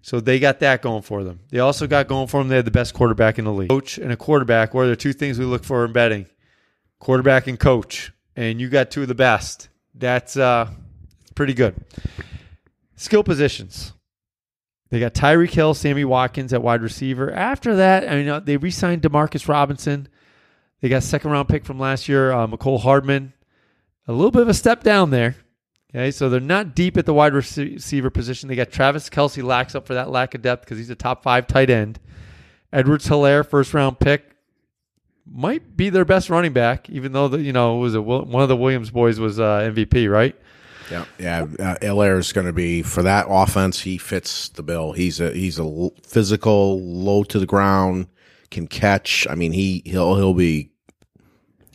[0.02, 1.42] So they got that going for them.
[1.50, 2.48] They also got going for them.
[2.48, 3.70] They had the best quarterback in the league.
[3.70, 4.74] Coach and a quarterback.
[4.74, 6.28] What are the two things we look for in betting?
[7.00, 8.14] Quarterback and coach.
[8.36, 9.70] And you got two of the best.
[9.94, 10.70] That's uh,
[11.36, 11.76] pretty good.
[12.98, 13.94] Skill positions.
[14.90, 17.32] They got Tyreek Hill, Sammy Watkins at wide receiver.
[17.32, 20.08] After that, I mean, uh, they re-signed Demarcus Robinson.
[20.82, 23.34] They got second round pick from last year, uh, Mecole Hardman.
[24.08, 25.36] A little bit of a step down there.
[25.94, 28.50] Okay, so they're not deep at the wide receiver position.
[28.50, 31.24] They got Travis Kelce lacks up for that lack of depth because he's a top
[31.24, 32.00] five tight end.
[32.74, 34.36] Edwards Helaire, first round pick,
[35.26, 38.42] might be their best running back, even though the, you know it was a, one
[38.42, 40.36] of the Williams boys was uh, MVP, right?
[40.90, 41.42] Yeah, yeah.
[41.44, 43.82] Uh, Helaire is going to be for that offense.
[43.82, 44.94] He fits the bill.
[44.94, 48.08] He's a he's a l- physical, low to the ground,
[48.52, 49.28] can catch.
[49.30, 50.72] I mean, he he'll he'll be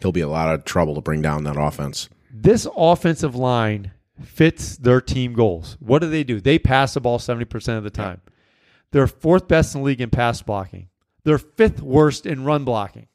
[0.00, 2.08] he'll be a lot of trouble to bring down that offense.
[2.30, 3.92] This offensive line
[4.24, 5.76] fits their team goals.
[5.80, 6.40] What do they do?
[6.40, 8.20] They pass the ball 70% of the time.
[8.90, 10.88] They're fourth best in the league in pass blocking.
[11.24, 13.06] They're fifth worst in run blocking.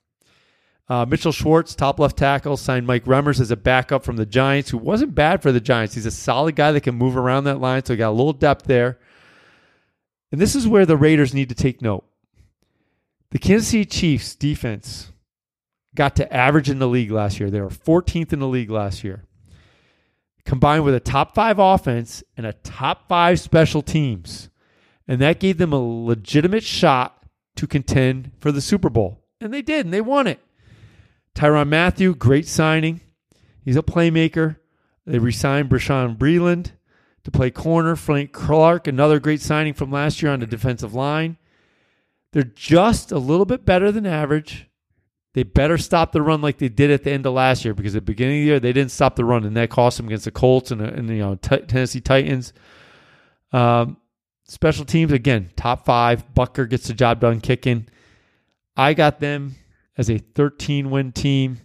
[0.90, 4.70] Uh, Mitchell Schwartz, top left tackle, signed Mike Remmers as a backup from the Giants,
[4.70, 5.96] who wasn't bad for the Giants.
[5.96, 8.34] He's a solid guy that can move around that line, so he got a little
[8.34, 8.98] depth there.
[10.32, 12.06] And this is where the Raiders need to take note.
[13.32, 15.12] The Kansas City Chiefs defense
[15.94, 17.50] got to average in the league last year.
[17.50, 19.26] They were 14th in the league last year.
[20.46, 24.50] Combined with a top five offense and a top five special teams.
[25.06, 27.26] And that gave them a legitimate shot
[27.58, 29.24] to contend for the Super Bowl.
[29.42, 30.40] And they did, and they won it.
[31.38, 33.00] Tyrann Mathieu, great signing.
[33.64, 34.58] He's a playmaker.
[35.06, 36.72] They re-signed Bashaud Breeland
[37.24, 37.96] to play corner.
[37.96, 41.38] Frank Clark, another great signing from last year on the defensive line.
[42.34, 44.68] They're just a little bit better than average.
[45.36, 47.96] They better stop the run like they did at the end of last year because
[47.96, 50.08] at the beginning of the year they didn't stop the run, and that cost them
[50.08, 52.52] against the Colts and, and you know t- Tennessee Titans.
[53.52, 53.98] Um,
[54.46, 56.34] special teams again, top five.
[56.34, 57.88] Butker gets the job done kicking.
[58.76, 59.56] I got them
[59.98, 61.60] as a 13 win team.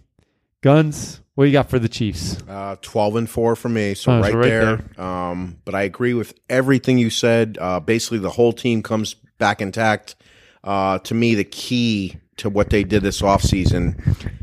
[0.61, 2.41] Guns, what do you got for the Chiefs?
[2.47, 5.01] Uh, 12 and 4 for me, so Oh, right, so right there.
[5.03, 7.57] Um, but I agree with everything you said.
[7.59, 10.15] Uh, basically, the whole team comes back intact.
[10.63, 13.99] Uh, to me, the key to what they did this offseason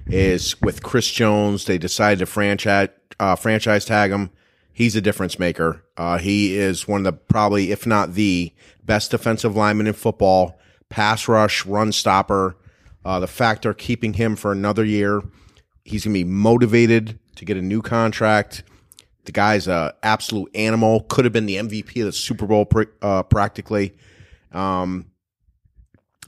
[0.07, 4.31] is with Chris Jones, they decided to franchise, uh, franchise tag him.
[4.73, 5.85] He's a difference maker.
[5.97, 8.53] Uh, he is one of the probably, if not the
[8.85, 12.57] best defensive lineman in football, pass rush, run stopper.
[13.05, 15.23] Uh, the fact they're keeping him for another year,
[15.85, 18.63] he's going to be motivated to get a new contract.
[19.25, 21.03] The guy's a absolute animal.
[21.03, 22.69] Could have been the MVP of the Super Bowl
[23.03, 23.95] uh, practically.
[24.53, 25.07] Um,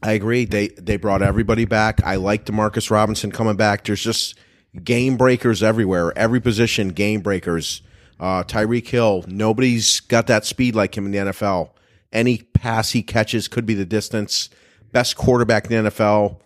[0.03, 0.45] I agree.
[0.45, 2.03] They they brought everybody back.
[2.05, 3.85] I like Demarcus Robinson coming back.
[3.85, 4.37] There's just
[4.83, 6.13] game breakers everywhere.
[6.17, 7.83] Every position, game breakers.
[8.19, 9.25] Uh, Tyreek Hill.
[9.27, 11.71] Nobody's got that speed like him in the NFL.
[12.13, 14.51] Any pass he catches could be the distance.
[14.93, 16.41] Best quarterback in the NFL.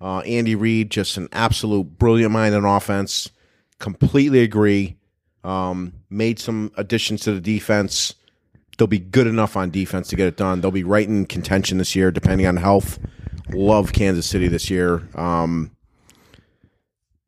[0.00, 3.30] Uh, Andy Reid, just an absolute brilliant mind on offense.
[3.78, 4.96] Completely agree.
[5.44, 8.14] Um, made some additions to the defense.
[8.76, 10.60] They'll be good enough on defense to get it done.
[10.60, 12.98] They'll be right in contention this year, depending on health.
[13.52, 15.08] Love Kansas City this year.
[15.14, 15.70] Um,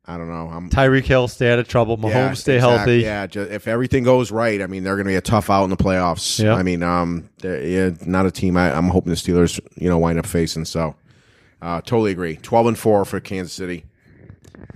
[0.05, 0.49] I don't know.
[0.51, 1.99] I'm Tyreek Hill, stay out of trouble.
[1.99, 2.99] Mahomes, yeah, stay exact- healthy.
[3.01, 5.65] Yeah, ju- if everything goes right, I mean, they're going to be a tough out
[5.65, 6.43] in the playoffs.
[6.43, 6.55] Yeah.
[6.55, 10.19] I mean, um, yeah, not a team I, I'm hoping the Steelers, you know, wind
[10.19, 10.65] up facing.
[10.65, 10.95] So,
[11.61, 12.37] uh, totally agree.
[12.37, 13.85] Twelve and four for Kansas City.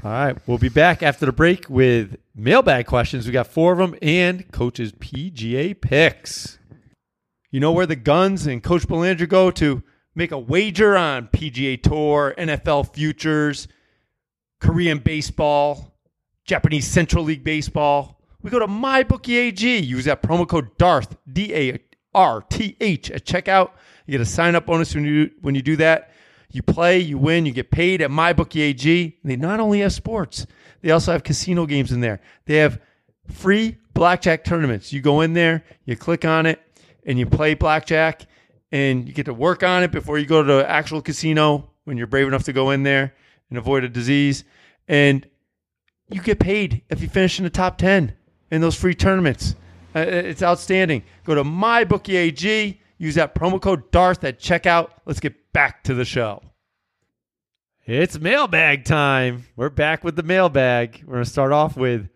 [0.04, 0.36] All right.
[0.46, 3.26] We'll be back after the break with mailbag questions.
[3.26, 6.58] We got four of them and coaches PGA picks.
[7.50, 9.82] You know where the guns and Coach Belanger go to
[10.14, 13.68] make a wager on PGA Tour, NFL futures,
[14.60, 15.94] Korean baseball,
[16.44, 18.20] Japanese Central League baseball.
[18.42, 19.84] We go to MyBookieAG.
[19.84, 21.78] Use that promo code DARTH, D A
[22.14, 23.70] R T H, at checkout.
[24.06, 26.10] You get a sign up bonus when you when you do that.
[26.52, 29.14] You play, you win, you get paid at MyBookieAG.
[29.24, 30.46] They not only have sports,
[30.82, 32.20] they also have casino games in there.
[32.44, 32.80] They have
[33.30, 34.92] free blackjack tournaments.
[34.92, 36.60] You go in there, you click on it,
[37.06, 38.26] and you play blackjack,
[38.70, 41.96] and you get to work on it before you go to the actual casino when
[41.96, 43.14] you're brave enough to go in there
[43.48, 44.44] and avoid a disease.
[44.88, 45.26] And
[46.10, 48.14] you get paid if you finish in the top 10
[48.50, 49.54] in those free tournaments.
[49.94, 51.02] Uh, it's outstanding.
[51.24, 54.90] Go to MyBookieAG, use that promo code DARTH at checkout.
[55.04, 56.40] Let's get back to the show.
[57.84, 59.44] It's mailbag time.
[59.56, 61.02] We're back with the mailbag.
[61.04, 62.08] We're going to start off with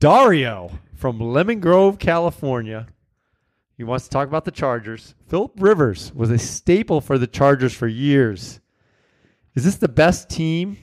[0.00, 2.88] Dario from Lemon Grove, California.
[3.76, 5.14] He wants to talk about the Chargers.
[5.28, 8.58] Philip Rivers was a staple for the Chargers for years.
[9.54, 10.76] Is this the best team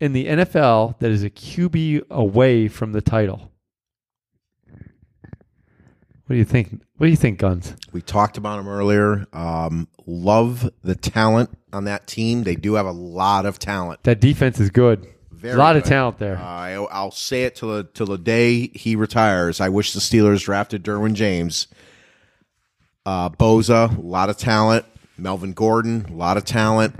[0.00, 3.52] in the NFL that is a QB away from the title?
[6.28, 6.82] What do you think?
[6.98, 7.74] What do you think, Guns?
[7.90, 9.26] We talked about them earlier.
[9.32, 12.42] Um, love the talent on that team.
[12.42, 14.02] They do have a lot of talent.
[14.02, 15.06] That defense is good.
[15.32, 16.36] Very a lot of talent there.
[16.36, 19.58] Uh, I, I'll say it till the till the day he retires.
[19.58, 21.66] I wish the Steelers drafted Derwin James.
[23.06, 24.84] Uh, Bosa, a lot of talent.
[25.16, 26.94] Melvin Gordon, a lot of talent.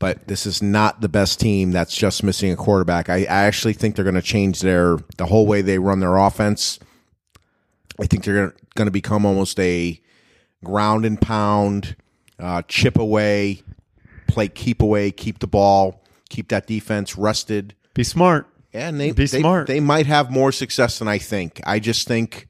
[0.00, 3.08] But this is not the best team that's just missing a quarterback.
[3.08, 6.16] I, I actually think they're going to change their the whole way they run their
[6.16, 6.80] offense.
[8.00, 10.00] I think they're going to become almost a
[10.64, 11.96] ground and pound,
[12.38, 13.62] uh, chip away,
[14.26, 17.74] play keep away, keep the ball, keep that defense rested.
[17.94, 18.46] Be smart.
[18.72, 19.66] And they Be they, smart.
[19.66, 21.60] They might have more success than I think.
[21.64, 22.48] I just think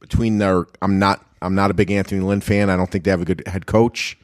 [0.00, 2.70] between their, I'm not, I'm not a big Anthony Lynn fan.
[2.70, 4.18] I don't think they have a good head coach.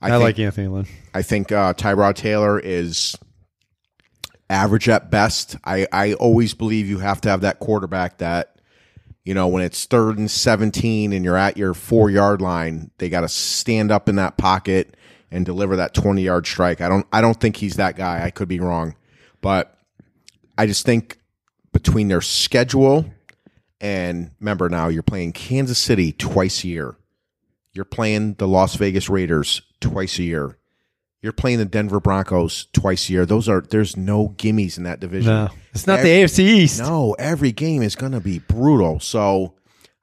[0.00, 0.86] I, think, like Anthony Lynn.
[1.12, 3.16] I think uh, Tyrod Taylor is
[4.48, 5.56] average at best.
[5.64, 8.57] I, I always believe you have to have that quarterback that,
[9.28, 13.10] you know, when it's third and 17 and you're at your four yard line, they
[13.10, 14.96] got to stand up in that pocket
[15.30, 16.80] and deliver that 20 yard strike.
[16.80, 18.24] I don't, I don't think he's that guy.
[18.24, 18.96] I could be wrong,
[19.42, 19.76] but
[20.56, 21.18] I just think
[21.74, 23.04] between their schedule
[23.82, 26.96] and remember now you're playing Kansas City twice a year.
[27.74, 30.57] You're playing the Las Vegas Raiders twice a year.
[31.20, 33.26] You're playing the Denver Broncos twice a year.
[33.26, 35.32] Those are there's no gimmies in that division.
[35.32, 36.80] No, it's not Every- the AFC East.
[36.80, 39.00] No, every game is going to be brutal.
[39.00, 39.54] So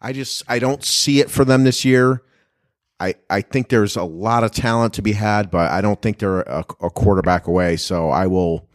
[0.02, 2.22] I just I don't see it for them this year.
[3.00, 6.20] I I think there's a lot of talent to be had, but I don't think
[6.20, 7.78] they're a, a quarterback away.
[7.78, 8.68] So I will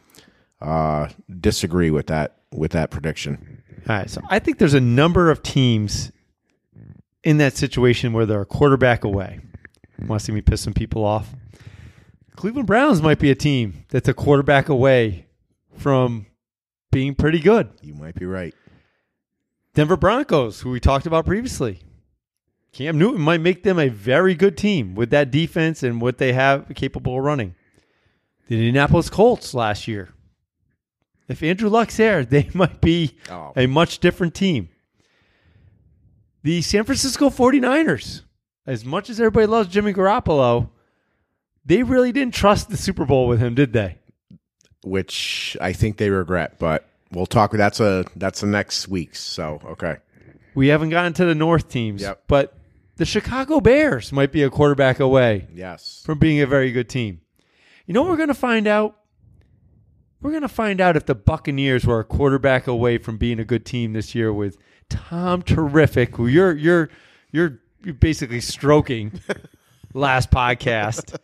[0.62, 1.08] uh,
[1.40, 3.62] disagree with that with that prediction.
[3.88, 6.12] All right, so I think there's a number of teams
[7.22, 9.40] in that situation where they're a quarterback away.
[10.06, 11.34] Want to see me piss some people off?
[12.36, 15.26] Cleveland Browns might be a team that's a quarterback away
[15.76, 16.26] from
[16.90, 17.70] being pretty good.
[17.82, 18.54] You might be right.
[19.74, 21.80] Denver Broncos, who we talked about previously.
[22.72, 26.32] Cam Newton might make them a very good team with that defense and what they
[26.32, 27.54] have capable of running.
[28.48, 30.10] The Indianapolis Colts last year.
[31.28, 33.52] If Andrew Luck's there, they might be Oh.
[33.56, 34.68] a much different team.
[36.42, 38.22] The San Francisco 49ers,
[38.66, 40.70] as much as everybody loves Jimmy Garoppolo,
[41.70, 43.98] they really didn't trust the Super Bowl with him, did they?
[44.82, 47.52] Which I think they regret, but we'll talk.
[47.52, 49.20] That's a that's the next week's.
[49.20, 49.96] So okay.
[50.54, 52.24] We haven't gotten to the North teams, Yep.
[52.26, 52.54] but
[52.96, 56.02] the Chicago Bears might be a quarterback away Yes.
[56.04, 57.20] from being a very good team.
[57.86, 58.96] You know what we're going to find out?
[60.20, 63.44] We're going to find out if the Buccaneers were a quarterback away from being a
[63.44, 66.90] good team this year with Tom Terrific, who you're you're
[67.30, 69.20] you're, you're basically stroking
[69.94, 71.16] last podcast.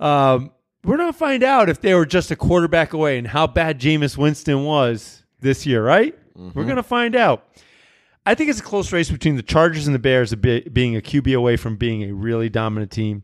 [0.00, 0.50] Um,
[0.84, 3.80] we're going to find out if they were just a quarterback away and how bad
[3.80, 6.16] Jameis Winston was this year, right?
[6.54, 7.44] We're going to find out.
[8.24, 11.36] I think it's a close race between the Chargers and the Bears being a QB
[11.36, 13.22] away from being a really dominant team.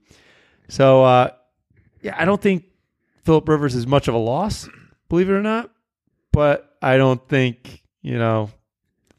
[0.69, 1.31] So, uh,
[2.01, 2.65] yeah, I don't think
[3.25, 4.69] Philip Rivers is much of a loss,
[5.09, 5.71] believe it or not.
[6.33, 8.51] But I don't think, you know,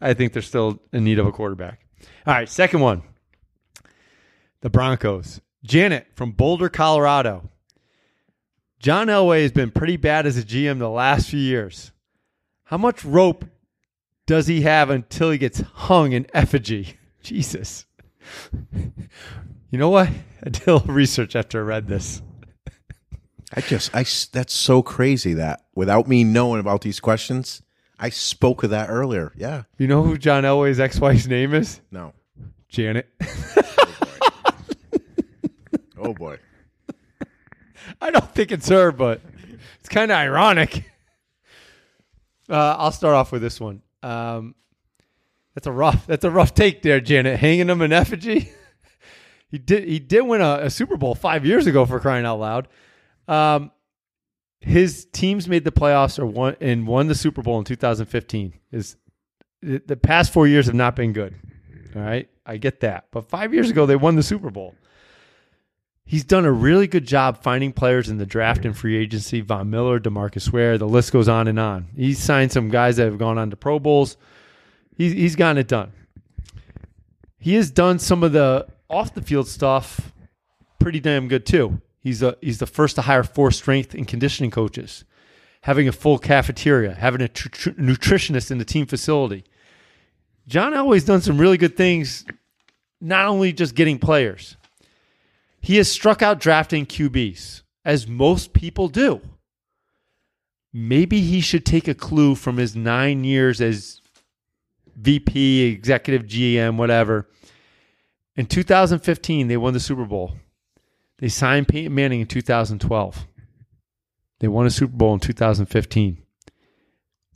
[0.01, 1.85] I think they're still in need of a quarterback.
[2.25, 3.03] All right, second one
[4.61, 5.41] the Broncos.
[5.63, 7.49] Janet from Boulder, Colorado.
[8.79, 11.91] John Elway has been pretty bad as a GM the last few years.
[12.65, 13.45] How much rope
[14.25, 16.97] does he have until he gets hung in effigy?
[17.23, 17.85] Jesus.
[19.71, 20.09] You know what?
[20.43, 22.21] I did a little research after I read this.
[23.55, 27.61] I just I, that's so crazy that without me knowing about these questions,
[27.99, 29.31] I spoke of that earlier.
[29.37, 29.63] Yeah.
[29.77, 31.79] You know who John Elway's ex-wife's name is?
[31.91, 32.13] No.
[32.67, 33.07] Janet.
[36.03, 36.37] Oh boy.
[38.01, 39.21] I don't think it's her, but
[39.79, 40.89] it's kind of ironic.
[42.49, 43.81] Uh, I'll start off with this one.
[44.03, 44.53] Um,
[45.55, 46.05] that's a rough.
[46.05, 47.39] That's a rough take there, Janet.
[47.39, 48.51] Hanging him in effigy.
[49.49, 49.87] he did.
[49.87, 52.67] He did win a, a Super Bowl five years ago for crying out loud.
[53.29, 53.71] Um,
[54.59, 58.53] his teams made the playoffs or won and won the Super Bowl in 2015.
[58.71, 58.97] Is
[59.61, 61.35] the, the past four years have not been good.
[61.95, 64.75] All right, I get that, but five years ago they won the Super Bowl.
[66.05, 69.41] He's done a really good job finding players in the draft and free agency.
[69.41, 71.87] Von Miller, Demarcus Ware, the list goes on and on.
[71.95, 74.17] He's signed some guys that have gone on to Pro Bowls.
[74.95, 75.91] He's, he's gotten it done.
[77.39, 80.13] He has done some of the off the field stuff
[80.79, 81.81] pretty damn good too.
[81.99, 85.05] He's a, he's the first to hire four strength and conditioning coaches,
[85.61, 89.45] having a full cafeteria, having a tr- tr- nutritionist in the team facility.
[90.47, 92.25] John Elway's done some really good things,
[92.99, 94.57] not only just getting players.
[95.63, 99.21] He has struck out drafting QBs, as most people do.
[100.73, 104.01] Maybe he should take a clue from his nine years as
[104.97, 107.29] VP, executive GM, whatever.
[108.35, 110.33] In 2015, they won the Super Bowl.
[111.19, 113.25] They signed Peyton Manning in 2012.
[114.39, 116.17] They won a Super Bowl in 2015.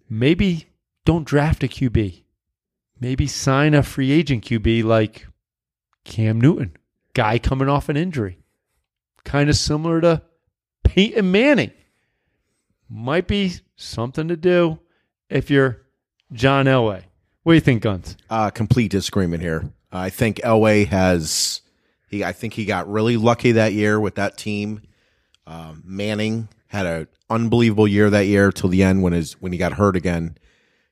[0.10, 0.68] Maybe
[1.06, 2.24] don't draft a QB.
[3.00, 5.28] Maybe sign a free agent QB like
[6.04, 6.76] Cam Newton
[7.18, 8.38] guy coming off an injury.
[9.26, 10.22] Kind of similar to
[10.84, 11.72] Peyton Manning.
[12.88, 14.80] Might be something to do
[15.28, 15.82] if you're
[16.32, 17.02] John Elway.
[17.42, 18.16] What do you think, Gunz?
[18.30, 19.72] Uh, complete disagreement here.
[19.92, 21.62] I think Elway has.
[22.08, 24.82] He, I think he got really lucky that year with that team.
[25.48, 29.58] Um, Manning had an unbelievable year that year till the end when his when he
[29.58, 30.38] got hurt again.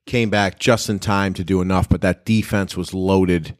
[0.07, 3.55] Came back just in time to do enough, but that defense was loaded.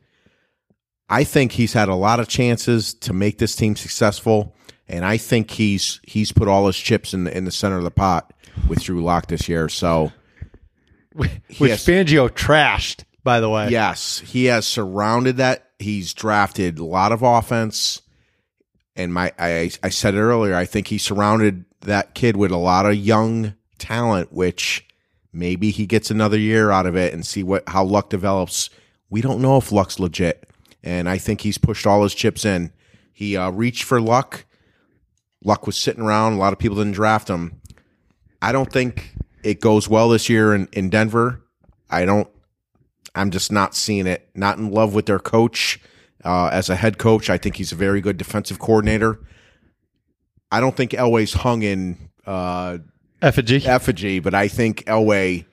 [1.10, 4.56] I think he's had a lot of chances to make this team successful,
[4.88, 7.84] and I think he's he's put all his chips in the in the center of
[7.84, 8.34] the pot
[8.68, 9.70] with Drew Lock this year.
[9.70, 10.12] So
[11.14, 11.86] Which Yes.
[11.86, 13.70] Fangio trashed, by the way.
[13.70, 15.70] Yes, he has surrounded that.
[15.80, 18.02] He's drafted a lot of offense,
[18.96, 20.56] and my I I said it earlier.
[20.56, 24.88] I think he surrounded that kid with a lot of young talent, which
[25.32, 28.70] maybe he gets another year out of it and see what how Lock develops.
[29.10, 30.50] We don't know if Lock's legit,
[30.86, 32.72] and I think he's pushed all his chips in.
[33.12, 34.46] He uh, reached for Lock
[35.46, 36.34] Lock was sitting around.
[36.34, 37.62] A lot of people didn't draft him.
[38.42, 39.14] I don't think
[39.44, 41.42] it goes well this year in, in Denver.
[41.90, 42.28] I don't.
[43.14, 44.28] I'm just not seeing it.
[44.34, 45.80] Not in love with their coach
[46.26, 47.30] uh, as a head coach.
[47.30, 49.20] I think he's a very good defensive coordinator.
[50.52, 52.80] I don't think Elway's hung in uh,
[53.22, 53.66] Effigy.
[53.66, 55.46] effigy, but I think Elway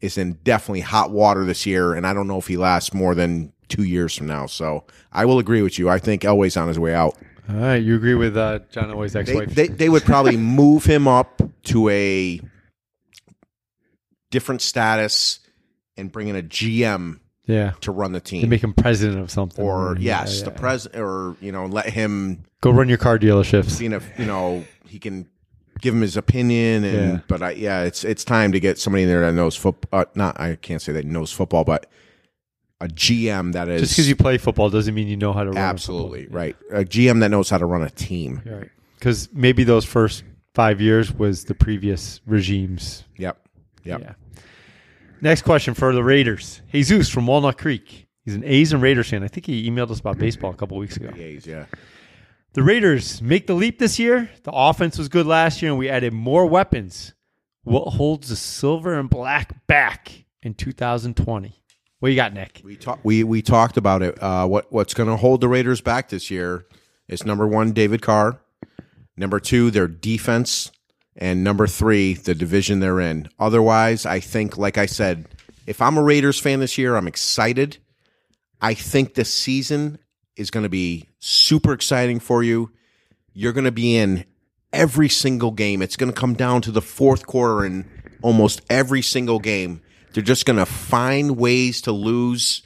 [0.00, 3.14] is in definitely hot water this year, and I don't know if he lasts more
[3.14, 4.46] than two years from now.
[4.46, 5.88] So I will agree with you.
[5.88, 7.16] I think Elway's on his way out.
[7.50, 9.54] All right, you agree with uh, John Elway's They, ex-wife?
[9.54, 12.40] they, they would probably move him up to a
[14.30, 15.40] different status
[15.96, 18.48] and bring in a GM yeah, to run the they team.
[18.50, 19.64] make him president of something.
[19.64, 20.44] or Yeah, yes, yeah.
[20.46, 23.70] the president, or you know, let him Go run your car dealerships.
[23.70, 25.26] seeing if you know he can
[25.80, 27.20] give him his opinion and Yeah.
[27.28, 30.04] but I, yeah it's it's time to get somebody in there that knows football uh,
[30.16, 31.86] not I can't say that knows football but
[32.80, 35.50] a GM that is Just because you play football doesn't mean you know how to
[35.50, 35.56] run.
[35.56, 36.38] a absolutely football.
[36.40, 38.70] right a GM that knows how to run a team Right.
[38.94, 40.24] Because maybe those first
[40.54, 43.04] five years was the previous regimes.
[43.16, 43.38] yep
[43.84, 44.12] yep Yeah.
[45.20, 46.62] Next question for the Raiders.
[46.72, 48.06] Jesus from Walnut Creek.
[48.24, 49.24] He's an A's and Raiders fan.
[49.24, 51.08] I think he emailed us about baseball a couple weeks ago.
[51.08, 51.66] Yays, yeah
[52.52, 54.30] The Raiders make the leap this year.
[54.44, 57.14] The offense was good last year, and we added more weapons.
[57.64, 61.54] What holds the silver and black back in 2020?
[62.00, 62.60] What you got, Nick?
[62.64, 65.80] we talked we we talked about it uh, what what's going to hold the Raiders
[65.80, 66.66] back this year
[67.08, 68.40] is number one David Carr
[69.16, 70.70] number two their defense
[71.18, 73.28] and number three, the division they're in.
[73.40, 75.26] Otherwise, I think, like I said,
[75.66, 77.78] if I'm a Raiders fan this year, I'm excited.
[78.62, 79.98] I think this season
[80.36, 82.70] is going to be super exciting for you.
[83.32, 84.24] You're going to be in
[84.72, 85.82] every single game.
[85.82, 87.90] It's going to come down to the fourth quarter in
[88.22, 89.82] almost every single game.
[90.12, 92.62] They're just going to find ways to lose.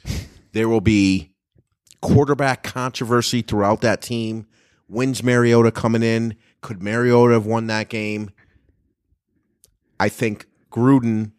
[0.53, 1.31] There will be
[2.01, 4.47] quarterback controversy throughout that team.
[4.87, 6.35] When's Mariota coming in?
[6.61, 8.31] Could Mariota have won that game?
[9.99, 11.31] I think Gruden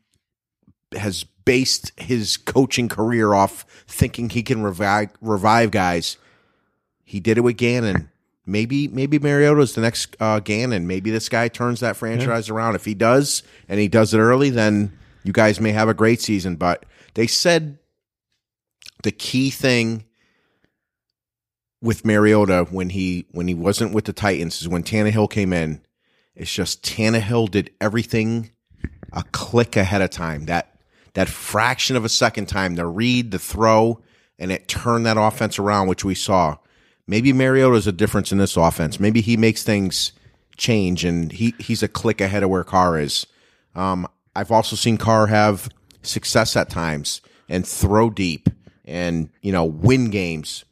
[0.96, 6.16] has based his coaching career off thinking he can revive revive guys.
[7.04, 8.10] He did it with Gannon.
[8.46, 10.86] Maybe maybe Mariota's the next uh, Gannon.
[10.86, 12.74] Maybe this guy turns that franchise around.
[12.74, 16.20] If he does, and he does it early, then you guys may have a great
[16.20, 16.56] season.
[16.56, 17.78] But they said
[19.02, 20.04] the key thing
[21.82, 25.82] with Mariota when he when he wasn't with the Titans is when Tannehill came in.
[26.36, 28.50] It's just Tannehill did everything
[29.12, 30.46] a click ahead of time.
[30.46, 30.78] That
[31.14, 34.00] that fraction of a second time, the read, the throw,
[34.38, 36.56] and it turned that offense around, which we saw.
[37.06, 38.98] Maybe Mariota's a difference in this offense.
[38.98, 40.12] Maybe he makes things
[40.56, 43.26] change, and he he's a click ahead of where Carr is.
[43.74, 45.68] Um, I've also seen Carr have
[46.02, 48.48] success at times and throw deep
[48.84, 50.64] and you know win games.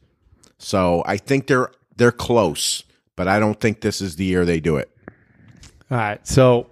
[0.57, 2.83] So I think they're they're close,
[3.15, 4.89] but I don't think this is the year they do it.
[5.91, 6.25] All right.
[6.27, 6.71] So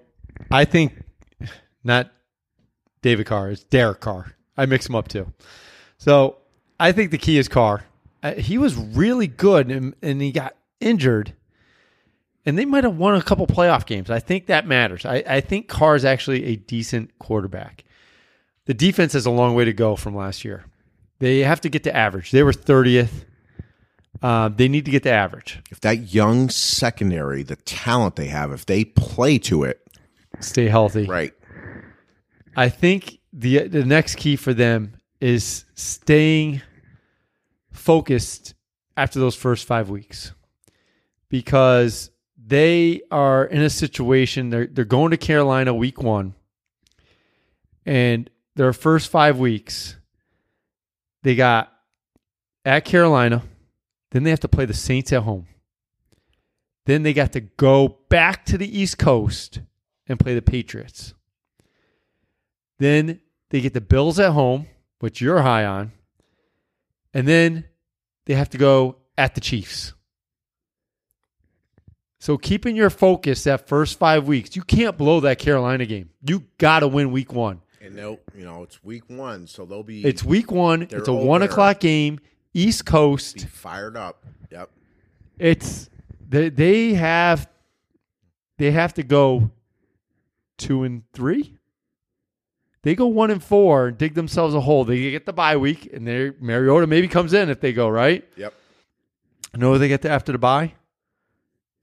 [0.50, 1.04] I think
[1.84, 2.12] not
[3.02, 4.34] David Carr, it's Derek Carr.
[4.58, 5.32] I mix them up too.
[5.98, 6.38] So
[6.80, 7.86] I think the key is Carr.
[8.24, 11.34] Uh, he was really good and, and he got injured.
[12.46, 14.10] And they might have won a couple playoff games.
[14.10, 15.06] I think that matters.
[15.06, 17.84] I, I think Carr is actually a decent quarterback.
[18.66, 20.66] The defense has a long way to go from last year.
[21.20, 22.32] They have to get to average.
[22.32, 23.26] They were 30th.
[24.24, 25.62] Uh, they need to get to average.
[25.72, 29.80] If that young secondary, the talent they have, if they play to it,
[30.40, 31.06] Stay healthy.
[31.06, 31.34] right?
[32.56, 36.62] I think the the next key for them is staying
[37.72, 38.54] focused
[38.98, 40.34] after those first five weeks
[41.30, 42.12] because
[42.52, 46.36] they are in a situation they're they're going to Carolina week one
[47.86, 49.96] and their first five weeks
[51.24, 51.72] they got
[52.66, 53.42] at Carolina
[54.12, 55.48] then they have to play the Saints at home
[56.86, 59.62] then they got to go back to the East Coast
[60.08, 61.14] and play the Patriots
[62.82, 63.22] then
[63.52, 64.66] they get the Bills at home,
[65.00, 65.92] which you're high on.
[67.14, 67.66] And then
[68.26, 69.94] they have to go at the Chiefs.
[72.22, 76.12] So keeping your focus that first five weeks, you can't blow that Carolina game.
[76.24, 77.62] You got to win week one.
[77.82, 80.84] And they'll, you know, it's week one, so they'll be It's week one.
[80.84, 82.20] It's a one o'clock game,
[82.54, 83.38] East Coast.
[83.38, 84.24] be fired up.
[84.52, 84.70] Yep.
[85.40, 85.90] It's
[86.30, 87.50] they they have
[88.60, 89.50] they have to go
[90.60, 91.58] two and three.
[92.84, 94.86] They go one and four and dig themselves a hole.
[94.86, 98.24] They get the bye week, and they Mariota maybe comes in if they go right.
[98.38, 98.54] Yep.
[99.56, 100.74] I know they get to after the bye.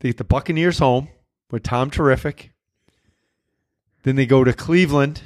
[0.01, 1.09] They get the Buccaneers home
[1.51, 2.53] with Tom Terrific.
[4.05, 5.23] Then they go to Cleveland.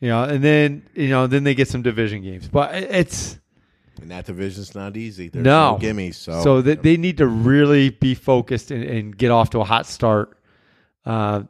[0.00, 2.48] You know, and then you know, then they get some division games.
[2.48, 3.38] But it's
[4.00, 5.28] And that division's not easy.
[5.28, 5.76] There's No.
[5.76, 6.14] no, gimmies.
[6.14, 9.64] So, So that they need to really be focused and, and get off to a
[9.64, 10.38] hot start
[11.04, 11.42] uh,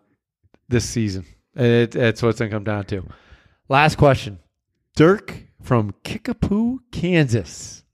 [0.69, 1.27] this season.
[1.55, 3.05] It, that's what it's going to come down to.
[3.69, 4.39] Last question.
[4.97, 7.85] Dirk from Kickapoo, Kansas.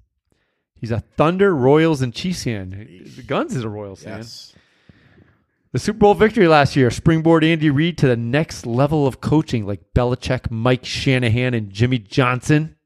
[0.78, 2.70] He's a Thunder, Royals, and Chiefs fan.
[3.16, 4.18] The Gunz is a Royals fan.
[4.18, 4.52] yes.
[5.72, 9.66] The Super Bowl victory last year springboard Andy Reid to the next level of coaching,
[9.66, 12.76] like Belichick, Mike Shanahan, and Jimmy Johnson.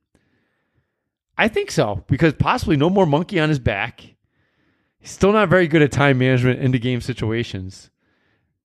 [1.38, 4.00] I think so because possibly no more monkey on his back.
[4.98, 7.90] He's still not very good at time management into game situations.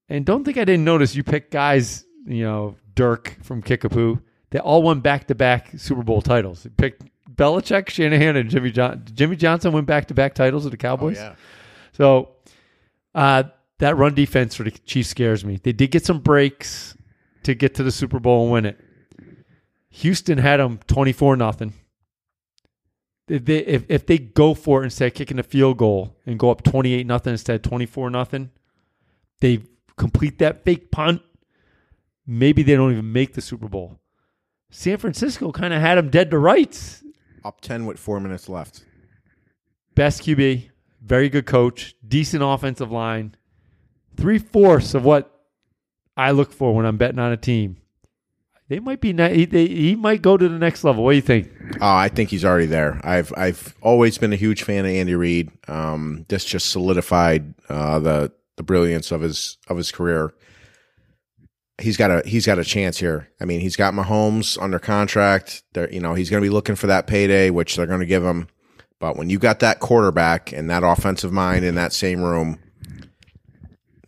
[0.09, 4.19] And don't think I didn't notice you picked guys, you know, Dirk from Kickapoo,
[4.49, 6.65] They all won back to back Super Bowl titles.
[6.65, 7.03] You picked
[7.35, 10.89] Belichick, Shanahan, and Jimmy John- Jimmy Johnson win back to back titles with the Oh,
[10.89, 11.17] Cowboys.
[11.17, 11.35] yeah.
[11.93, 12.29] So
[13.13, 13.43] uh,
[13.79, 15.59] that run defense for the Chiefs scares me.
[15.61, 16.95] They did get some breaks
[17.43, 18.79] to get to the Super Bowl and win it.
[19.89, 21.73] Houston had them twenty four nothing.
[23.27, 26.37] If they if, if they go for it instead of kicking a field goal and
[26.37, 28.51] go up twenty eight nothing instead of twenty four nothing,
[29.41, 29.63] they
[29.97, 31.21] complete that fake punt.
[32.27, 33.99] Maybe they don't even make the Super Bowl.
[34.69, 37.03] San Francisco kind of had them dead to rights.
[37.45, 38.83] Up 10 with four minutes left.
[39.93, 40.69] best QB,
[40.99, 43.35] very good coach, decent offensive line,
[44.17, 45.31] three fourths of what
[46.17, 47.77] I look for when I'm betting on a team.
[48.67, 49.13] They might be.
[49.13, 51.03] He, they, he might go to the next level.
[51.03, 51.51] What do you think?
[51.79, 52.99] Oh, I think he's already there.
[53.03, 55.51] I've I've always been a huge fan of Andy Reid.
[55.67, 60.33] Um, this just solidified uh, the the brilliance of his of his career.
[61.77, 63.29] He's got a he's got a chance here.
[63.41, 65.63] I mean, he's got Mahomes under contract.
[65.73, 68.05] There, you know, he's going to be looking for that payday, which they're going to
[68.05, 68.47] give him.
[68.99, 72.59] But when you got that quarterback and that offensive mind in that same room,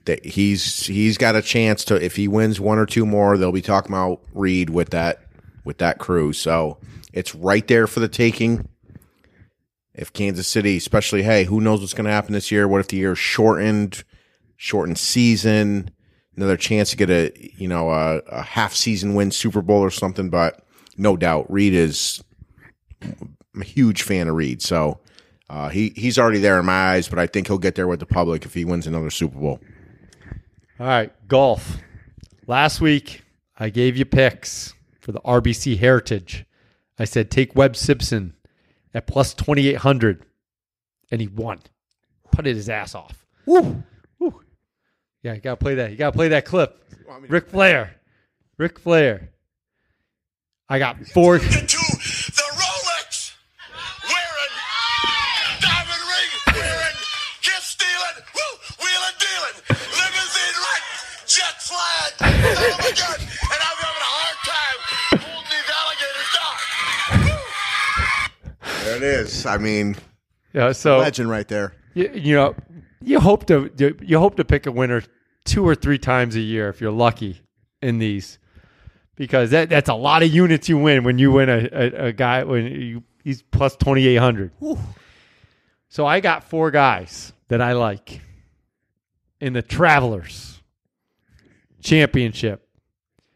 [0.05, 3.51] that he's he's got a chance to if he wins one or two more, they'll
[3.51, 5.23] be talking about Reid with that
[5.65, 6.33] with that crew.
[6.33, 6.77] So
[7.13, 8.67] it's right there for the taking.
[9.93, 12.67] If Kansas City, especially, hey, who knows what's going to happen this year?
[12.67, 14.03] What if the year's shortened,
[14.55, 15.89] shortened season,
[16.37, 19.91] another chance to get a you know a, a half season win Super Bowl or
[19.91, 20.29] something?
[20.29, 20.63] But
[20.97, 22.23] no doubt, Reid is.
[23.01, 24.99] I'm a huge fan of Reid, so
[25.49, 27.09] uh, he he's already there in my eyes.
[27.09, 29.59] But I think he'll get there with the public if he wins another Super Bowl.
[30.79, 31.77] All right, golf.
[32.45, 33.23] Last week
[33.57, 36.45] I gave you picks for the RBC Heritage.
[36.99, 38.35] I said take Webb Simpson
[38.93, 40.23] at plus twenty eight hundred,
[41.11, 41.59] and he won.
[42.31, 43.25] Putted his ass off.
[43.45, 43.83] Woo!
[45.27, 45.31] Whew.
[45.31, 45.91] Yeah, you gotta play that.
[45.91, 46.81] You gotta play that clip.
[47.27, 47.95] Ric Flair.
[48.57, 49.29] Ric Flair.
[50.69, 51.39] I got four.
[51.39, 53.33] to the Rolex
[54.03, 54.53] wearing,
[55.61, 56.95] diamond ring wearing,
[57.41, 59.55] kiss stealing, woo, wheeling dealing,
[59.95, 62.13] limousine riding, jet flying.
[62.19, 62.25] Oh!
[63.49, 64.79] And I'm having a hard time
[65.21, 66.57] holding these alligators down.
[68.83, 69.45] There it is.
[69.45, 69.95] I mean,
[70.53, 71.73] Yeah, so legend right there.
[71.93, 72.55] you, you know,
[73.01, 75.01] you hope to you, you hope to pick a winner
[75.47, 77.41] two or three times a year if you're lucky
[77.81, 78.37] in these,
[79.15, 82.13] because that that's a lot of units you win when you win a, a, a
[82.13, 84.51] guy when you, he's plus twenty eight hundred.
[85.89, 88.21] So I got four guys that I like
[89.39, 90.61] in the Travelers
[91.81, 92.67] Championship,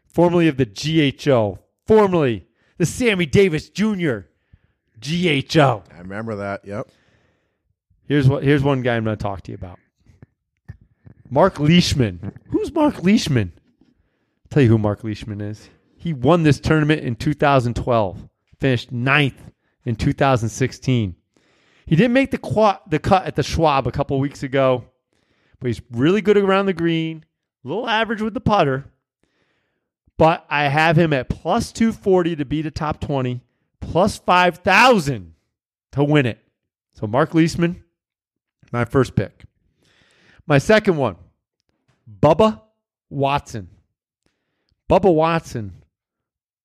[0.06, 2.46] formerly of the GHO, formerly
[2.78, 4.20] the Sammy Davis Jr.
[5.00, 5.82] GHO.
[5.92, 6.64] I remember that.
[6.64, 6.88] Yep.
[8.06, 9.78] Here's what here's one guy I'm going to talk to you about.
[11.32, 12.34] Mark Leishman.
[12.50, 13.54] Who's Mark Leishman?
[13.56, 15.70] I'll tell you who Mark Leishman is.
[15.96, 18.28] He won this tournament in 2012,
[18.60, 19.50] finished ninth
[19.86, 21.16] in 2016.
[21.86, 24.84] He didn't make the the cut at the Schwab a couple weeks ago,
[25.58, 27.24] but he's really good around the green,
[27.64, 28.84] a little average with the putter.
[30.18, 33.40] But I have him at plus 240 to beat a top 20,
[33.80, 35.32] plus 5,000
[35.92, 36.40] to win it.
[36.90, 37.82] So Mark Leishman,
[38.70, 39.44] my first pick.
[40.46, 41.16] My second one,
[42.20, 42.60] Bubba
[43.08, 43.68] Watson.
[44.90, 45.72] Bubba Watson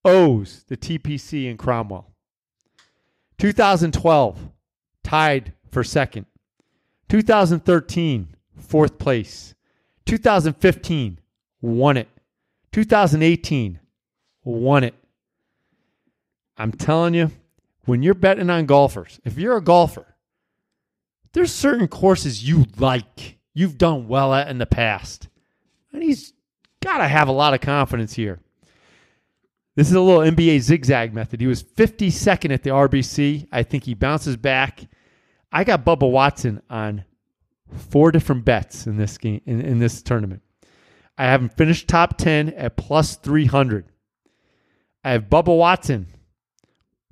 [0.03, 2.11] owes the TPC in Cromwell.
[3.37, 4.49] 2012,
[5.03, 6.25] tied for second.
[7.09, 9.53] 2013, fourth place.
[10.05, 11.19] 2015,
[11.61, 12.07] won it.
[12.71, 13.79] 2018,
[14.43, 14.95] won it.
[16.57, 17.31] I'm telling you,
[17.85, 20.15] when you're betting on golfers, if you're a golfer,
[21.33, 25.29] there's certain courses you like, you've done well at in the past.
[25.91, 26.31] And he's
[26.79, 28.39] got to have a lot of confidence here.
[29.75, 31.41] This is a little NBA zigzag method.
[31.41, 33.47] He was 52nd at the RBC.
[33.51, 34.87] I think he bounces back.
[35.51, 37.03] I got Bubba Watson on
[37.75, 40.43] four different bets in this game in, in this tournament.
[41.17, 43.85] I have him finished top 10 at plus 300.
[45.03, 46.05] I have Bubba Watson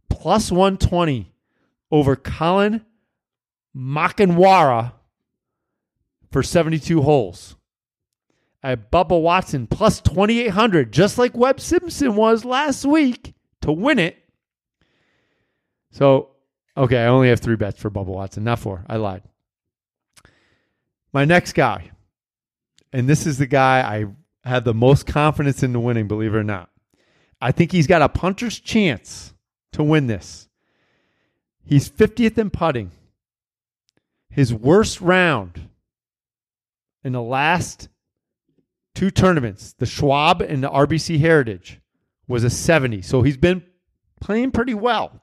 [0.10, 1.34] plus 120
[1.90, 2.86] over Collin
[3.76, 4.95] Morikawa
[6.36, 7.56] for 72 holes.
[8.62, 14.18] I Bubba Watson plus 2,800, just like Webb Simpson was last week to win it.
[15.92, 16.32] So,
[16.76, 18.84] okay, I only have three bets for Bubba Watson, not four.
[18.90, 19.24] I lied.
[21.14, 21.92] My next guy,
[22.92, 24.06] and this is the guy I
[24.44, 26.70] have the most confidence in the winning, believe it or not.
[27.40, 29.34] I think he's got a puncher's chance
[29.72, 30.50] to win this.
[31.64, 32.92] He's 50th in putting.
[34.30, 35.70] His worst round
[37.06, 37.88] in the last
[38.96, 41.80] two tournaments, the Schwab and the RBC Heritage,
[42.28, 43.04] was a 70.
[43.04, 43.64] So he's been
[44.20, 45.22] playing pretty well.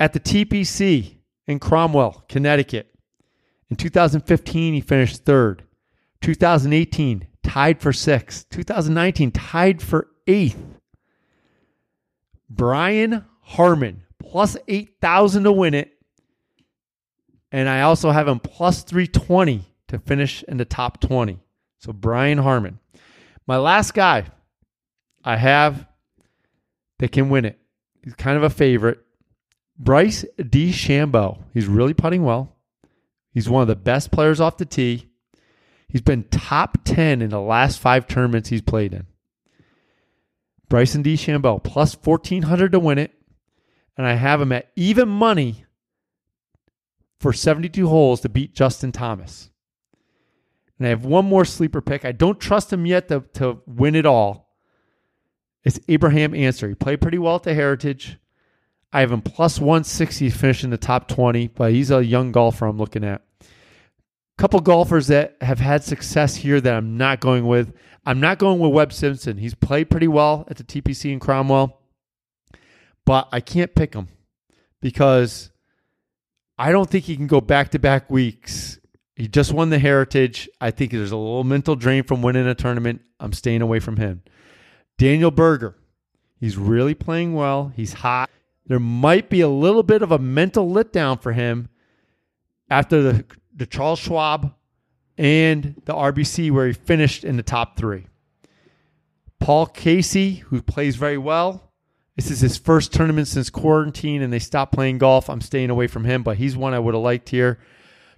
[0.00, 2.92] At the TPC in Cromwell, Connecticut,
[3.70, 5.62] in 2015, he finished third.
[6.20, 8.48] 2018, tied for sixth.
[8.50, 10.80] 2019, tied for eighth.
[12.50, 15.92] Brian Harman, plus 8,000 to win it.
[17.52, 21.38] And I also have him plus 320 to finish in the top 20.
[21.78, 22.78] So Brian Harman.
[23.46, 24.24] My last guy
[25.24, 25.86] I have
[26.98, 27.58] that can win it.
[28.02, 29.00] He's kind of a favorite.
[29.78, 31.42] Bryce DeChambeau.
[31.52, 32.56] He's really putting well.
[33.32, 35.08] He's one of the best players off the tee.
[35.88, 39.06] He's been top 10 in the last five tournaments he's played in.
[40.68, 43.12] Bryson DeChambeau plus 1400 to win it.
[43.96, 45.64] And I have him at even money
[47.20, 49.50] for 72 holes to beat Justin Thomas.
[50.84, 52.04] And I have one more sleeper pick.
[52.04, 54.54] I don't trust him yet to, to win it all.
[55.62, 56.68] It's Abraham Ancer.
[56.68, 58.18] He played pretty well at the Heritage.
[58.92, 62.76] I have him plus 160 finishing the top 20, but he's a young golfer I'm
[62.76, 63.22] looking at.
[63.40, 63.46] A
[64.36, 67.72] couple golfers that have had success here that I'm not going with.
[68.04, 69.38] I'm not going with Webb Simpson.
[69.38, 71.80] He's played pretty well at the TPC in Cromwell,
[73.06, 74.08] but I can't pick him
[74.82, 75.50] because
[76.58, 78.78] I don't think he can go back to back weeks.
[79.16, 80.48] He just won the Heritage.
[80.60, 83.02] I think there's a little mental drain from winning a tournament.
[83.20, 84.22] I'm staying away from him.
[84.98, 85.76] Daniel Berger,
[86.40, 87.72] he's really playing well.
[87.74, 88.30] He's hot.
[88.66, 91.68] There might be a little bit of a mental letdown for him
[92.70, 93.24] after the
[93.56, 94.52] the Charles Schwab
[95.16, 98.06] and the RBC where he finished in the top three.
[99.38, 101.72] Paul Casey, who plays very well.
[102.16, 105.28] This is his first tournament since quarantine and they stopped playing golf.
[105.28, 107.58] I'm staying away from him, but he's one I would have liked here.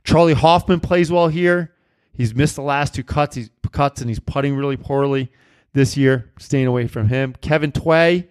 [0.07, 1.75] Charley Hoffman plays well here.
[2.13, 3.37] He's missed the last two cuts.
[3.37, 5.31] He's cuts and he's putting really poorly
[5.75, 6.33] this year.
[6.39, 7.35] Staying away from him.
[7.43, 8.29] Kevin Tway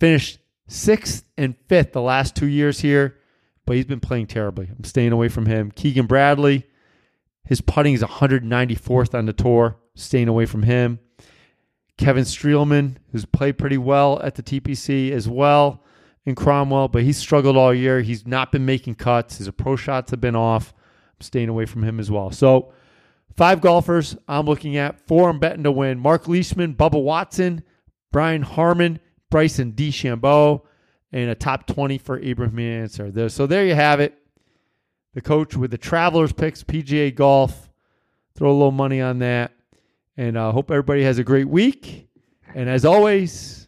[0.00, 3.18] finished sixth and fifth the last two years here
[3.66, 4.68] but he's been playing terribly.
[4.76, 5.70] I'm staying away from him.
[5.70, 6.66] Keegan Bradley,
[7.44, 9.76] his putting is 194th on the tour.
[9.94, 10.98] Staying away from him.
[11.98, 15.84] Kevin Streelman, who's played pretty well at the TPC as well
[16.24, 18.00] in Cromwell, but he's struggled all year.
[18.00, 19.36] He's not been making cuts.
[19.36, 20.72] His approach shots have been off.
[21.22, 22.30] Staying away from him as well.
[22.30, 22.72] So,
[23.36, 25.06] five golfers I'm looking at.
[25.06, 25.98] Four I'm betting to win.
[25.98, 27.62] Mark Leishman, Bubba Watson,
[28.10, 29.00] Brian Harman,
[29.30, 30.62] Bryson DeChambeau,
[31.12, 33.28] and a top 20 for Abraham Ancer.
[33.28, 34.18] So there you have it.
[35.14, 37.70] The coach with the Travelers picks, PGA Golf.
[38.34, 39.52] Throw a little money on that.
[40.16, 42.08] And I uh, hope everybody has a great week.
[42.54, 43.66] And as always,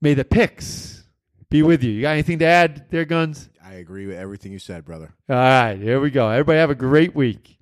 [0.00, 1.04] may the picks
[1.50, 1.90] be with you.
[1.90, 3.48] You got anything to add there, Gunz?
[3.70, 5.14] I agree with everything you said, brother.
[5.28, 6.28] All right, here we go.
[6.28, 7.56] Everybody have a great week.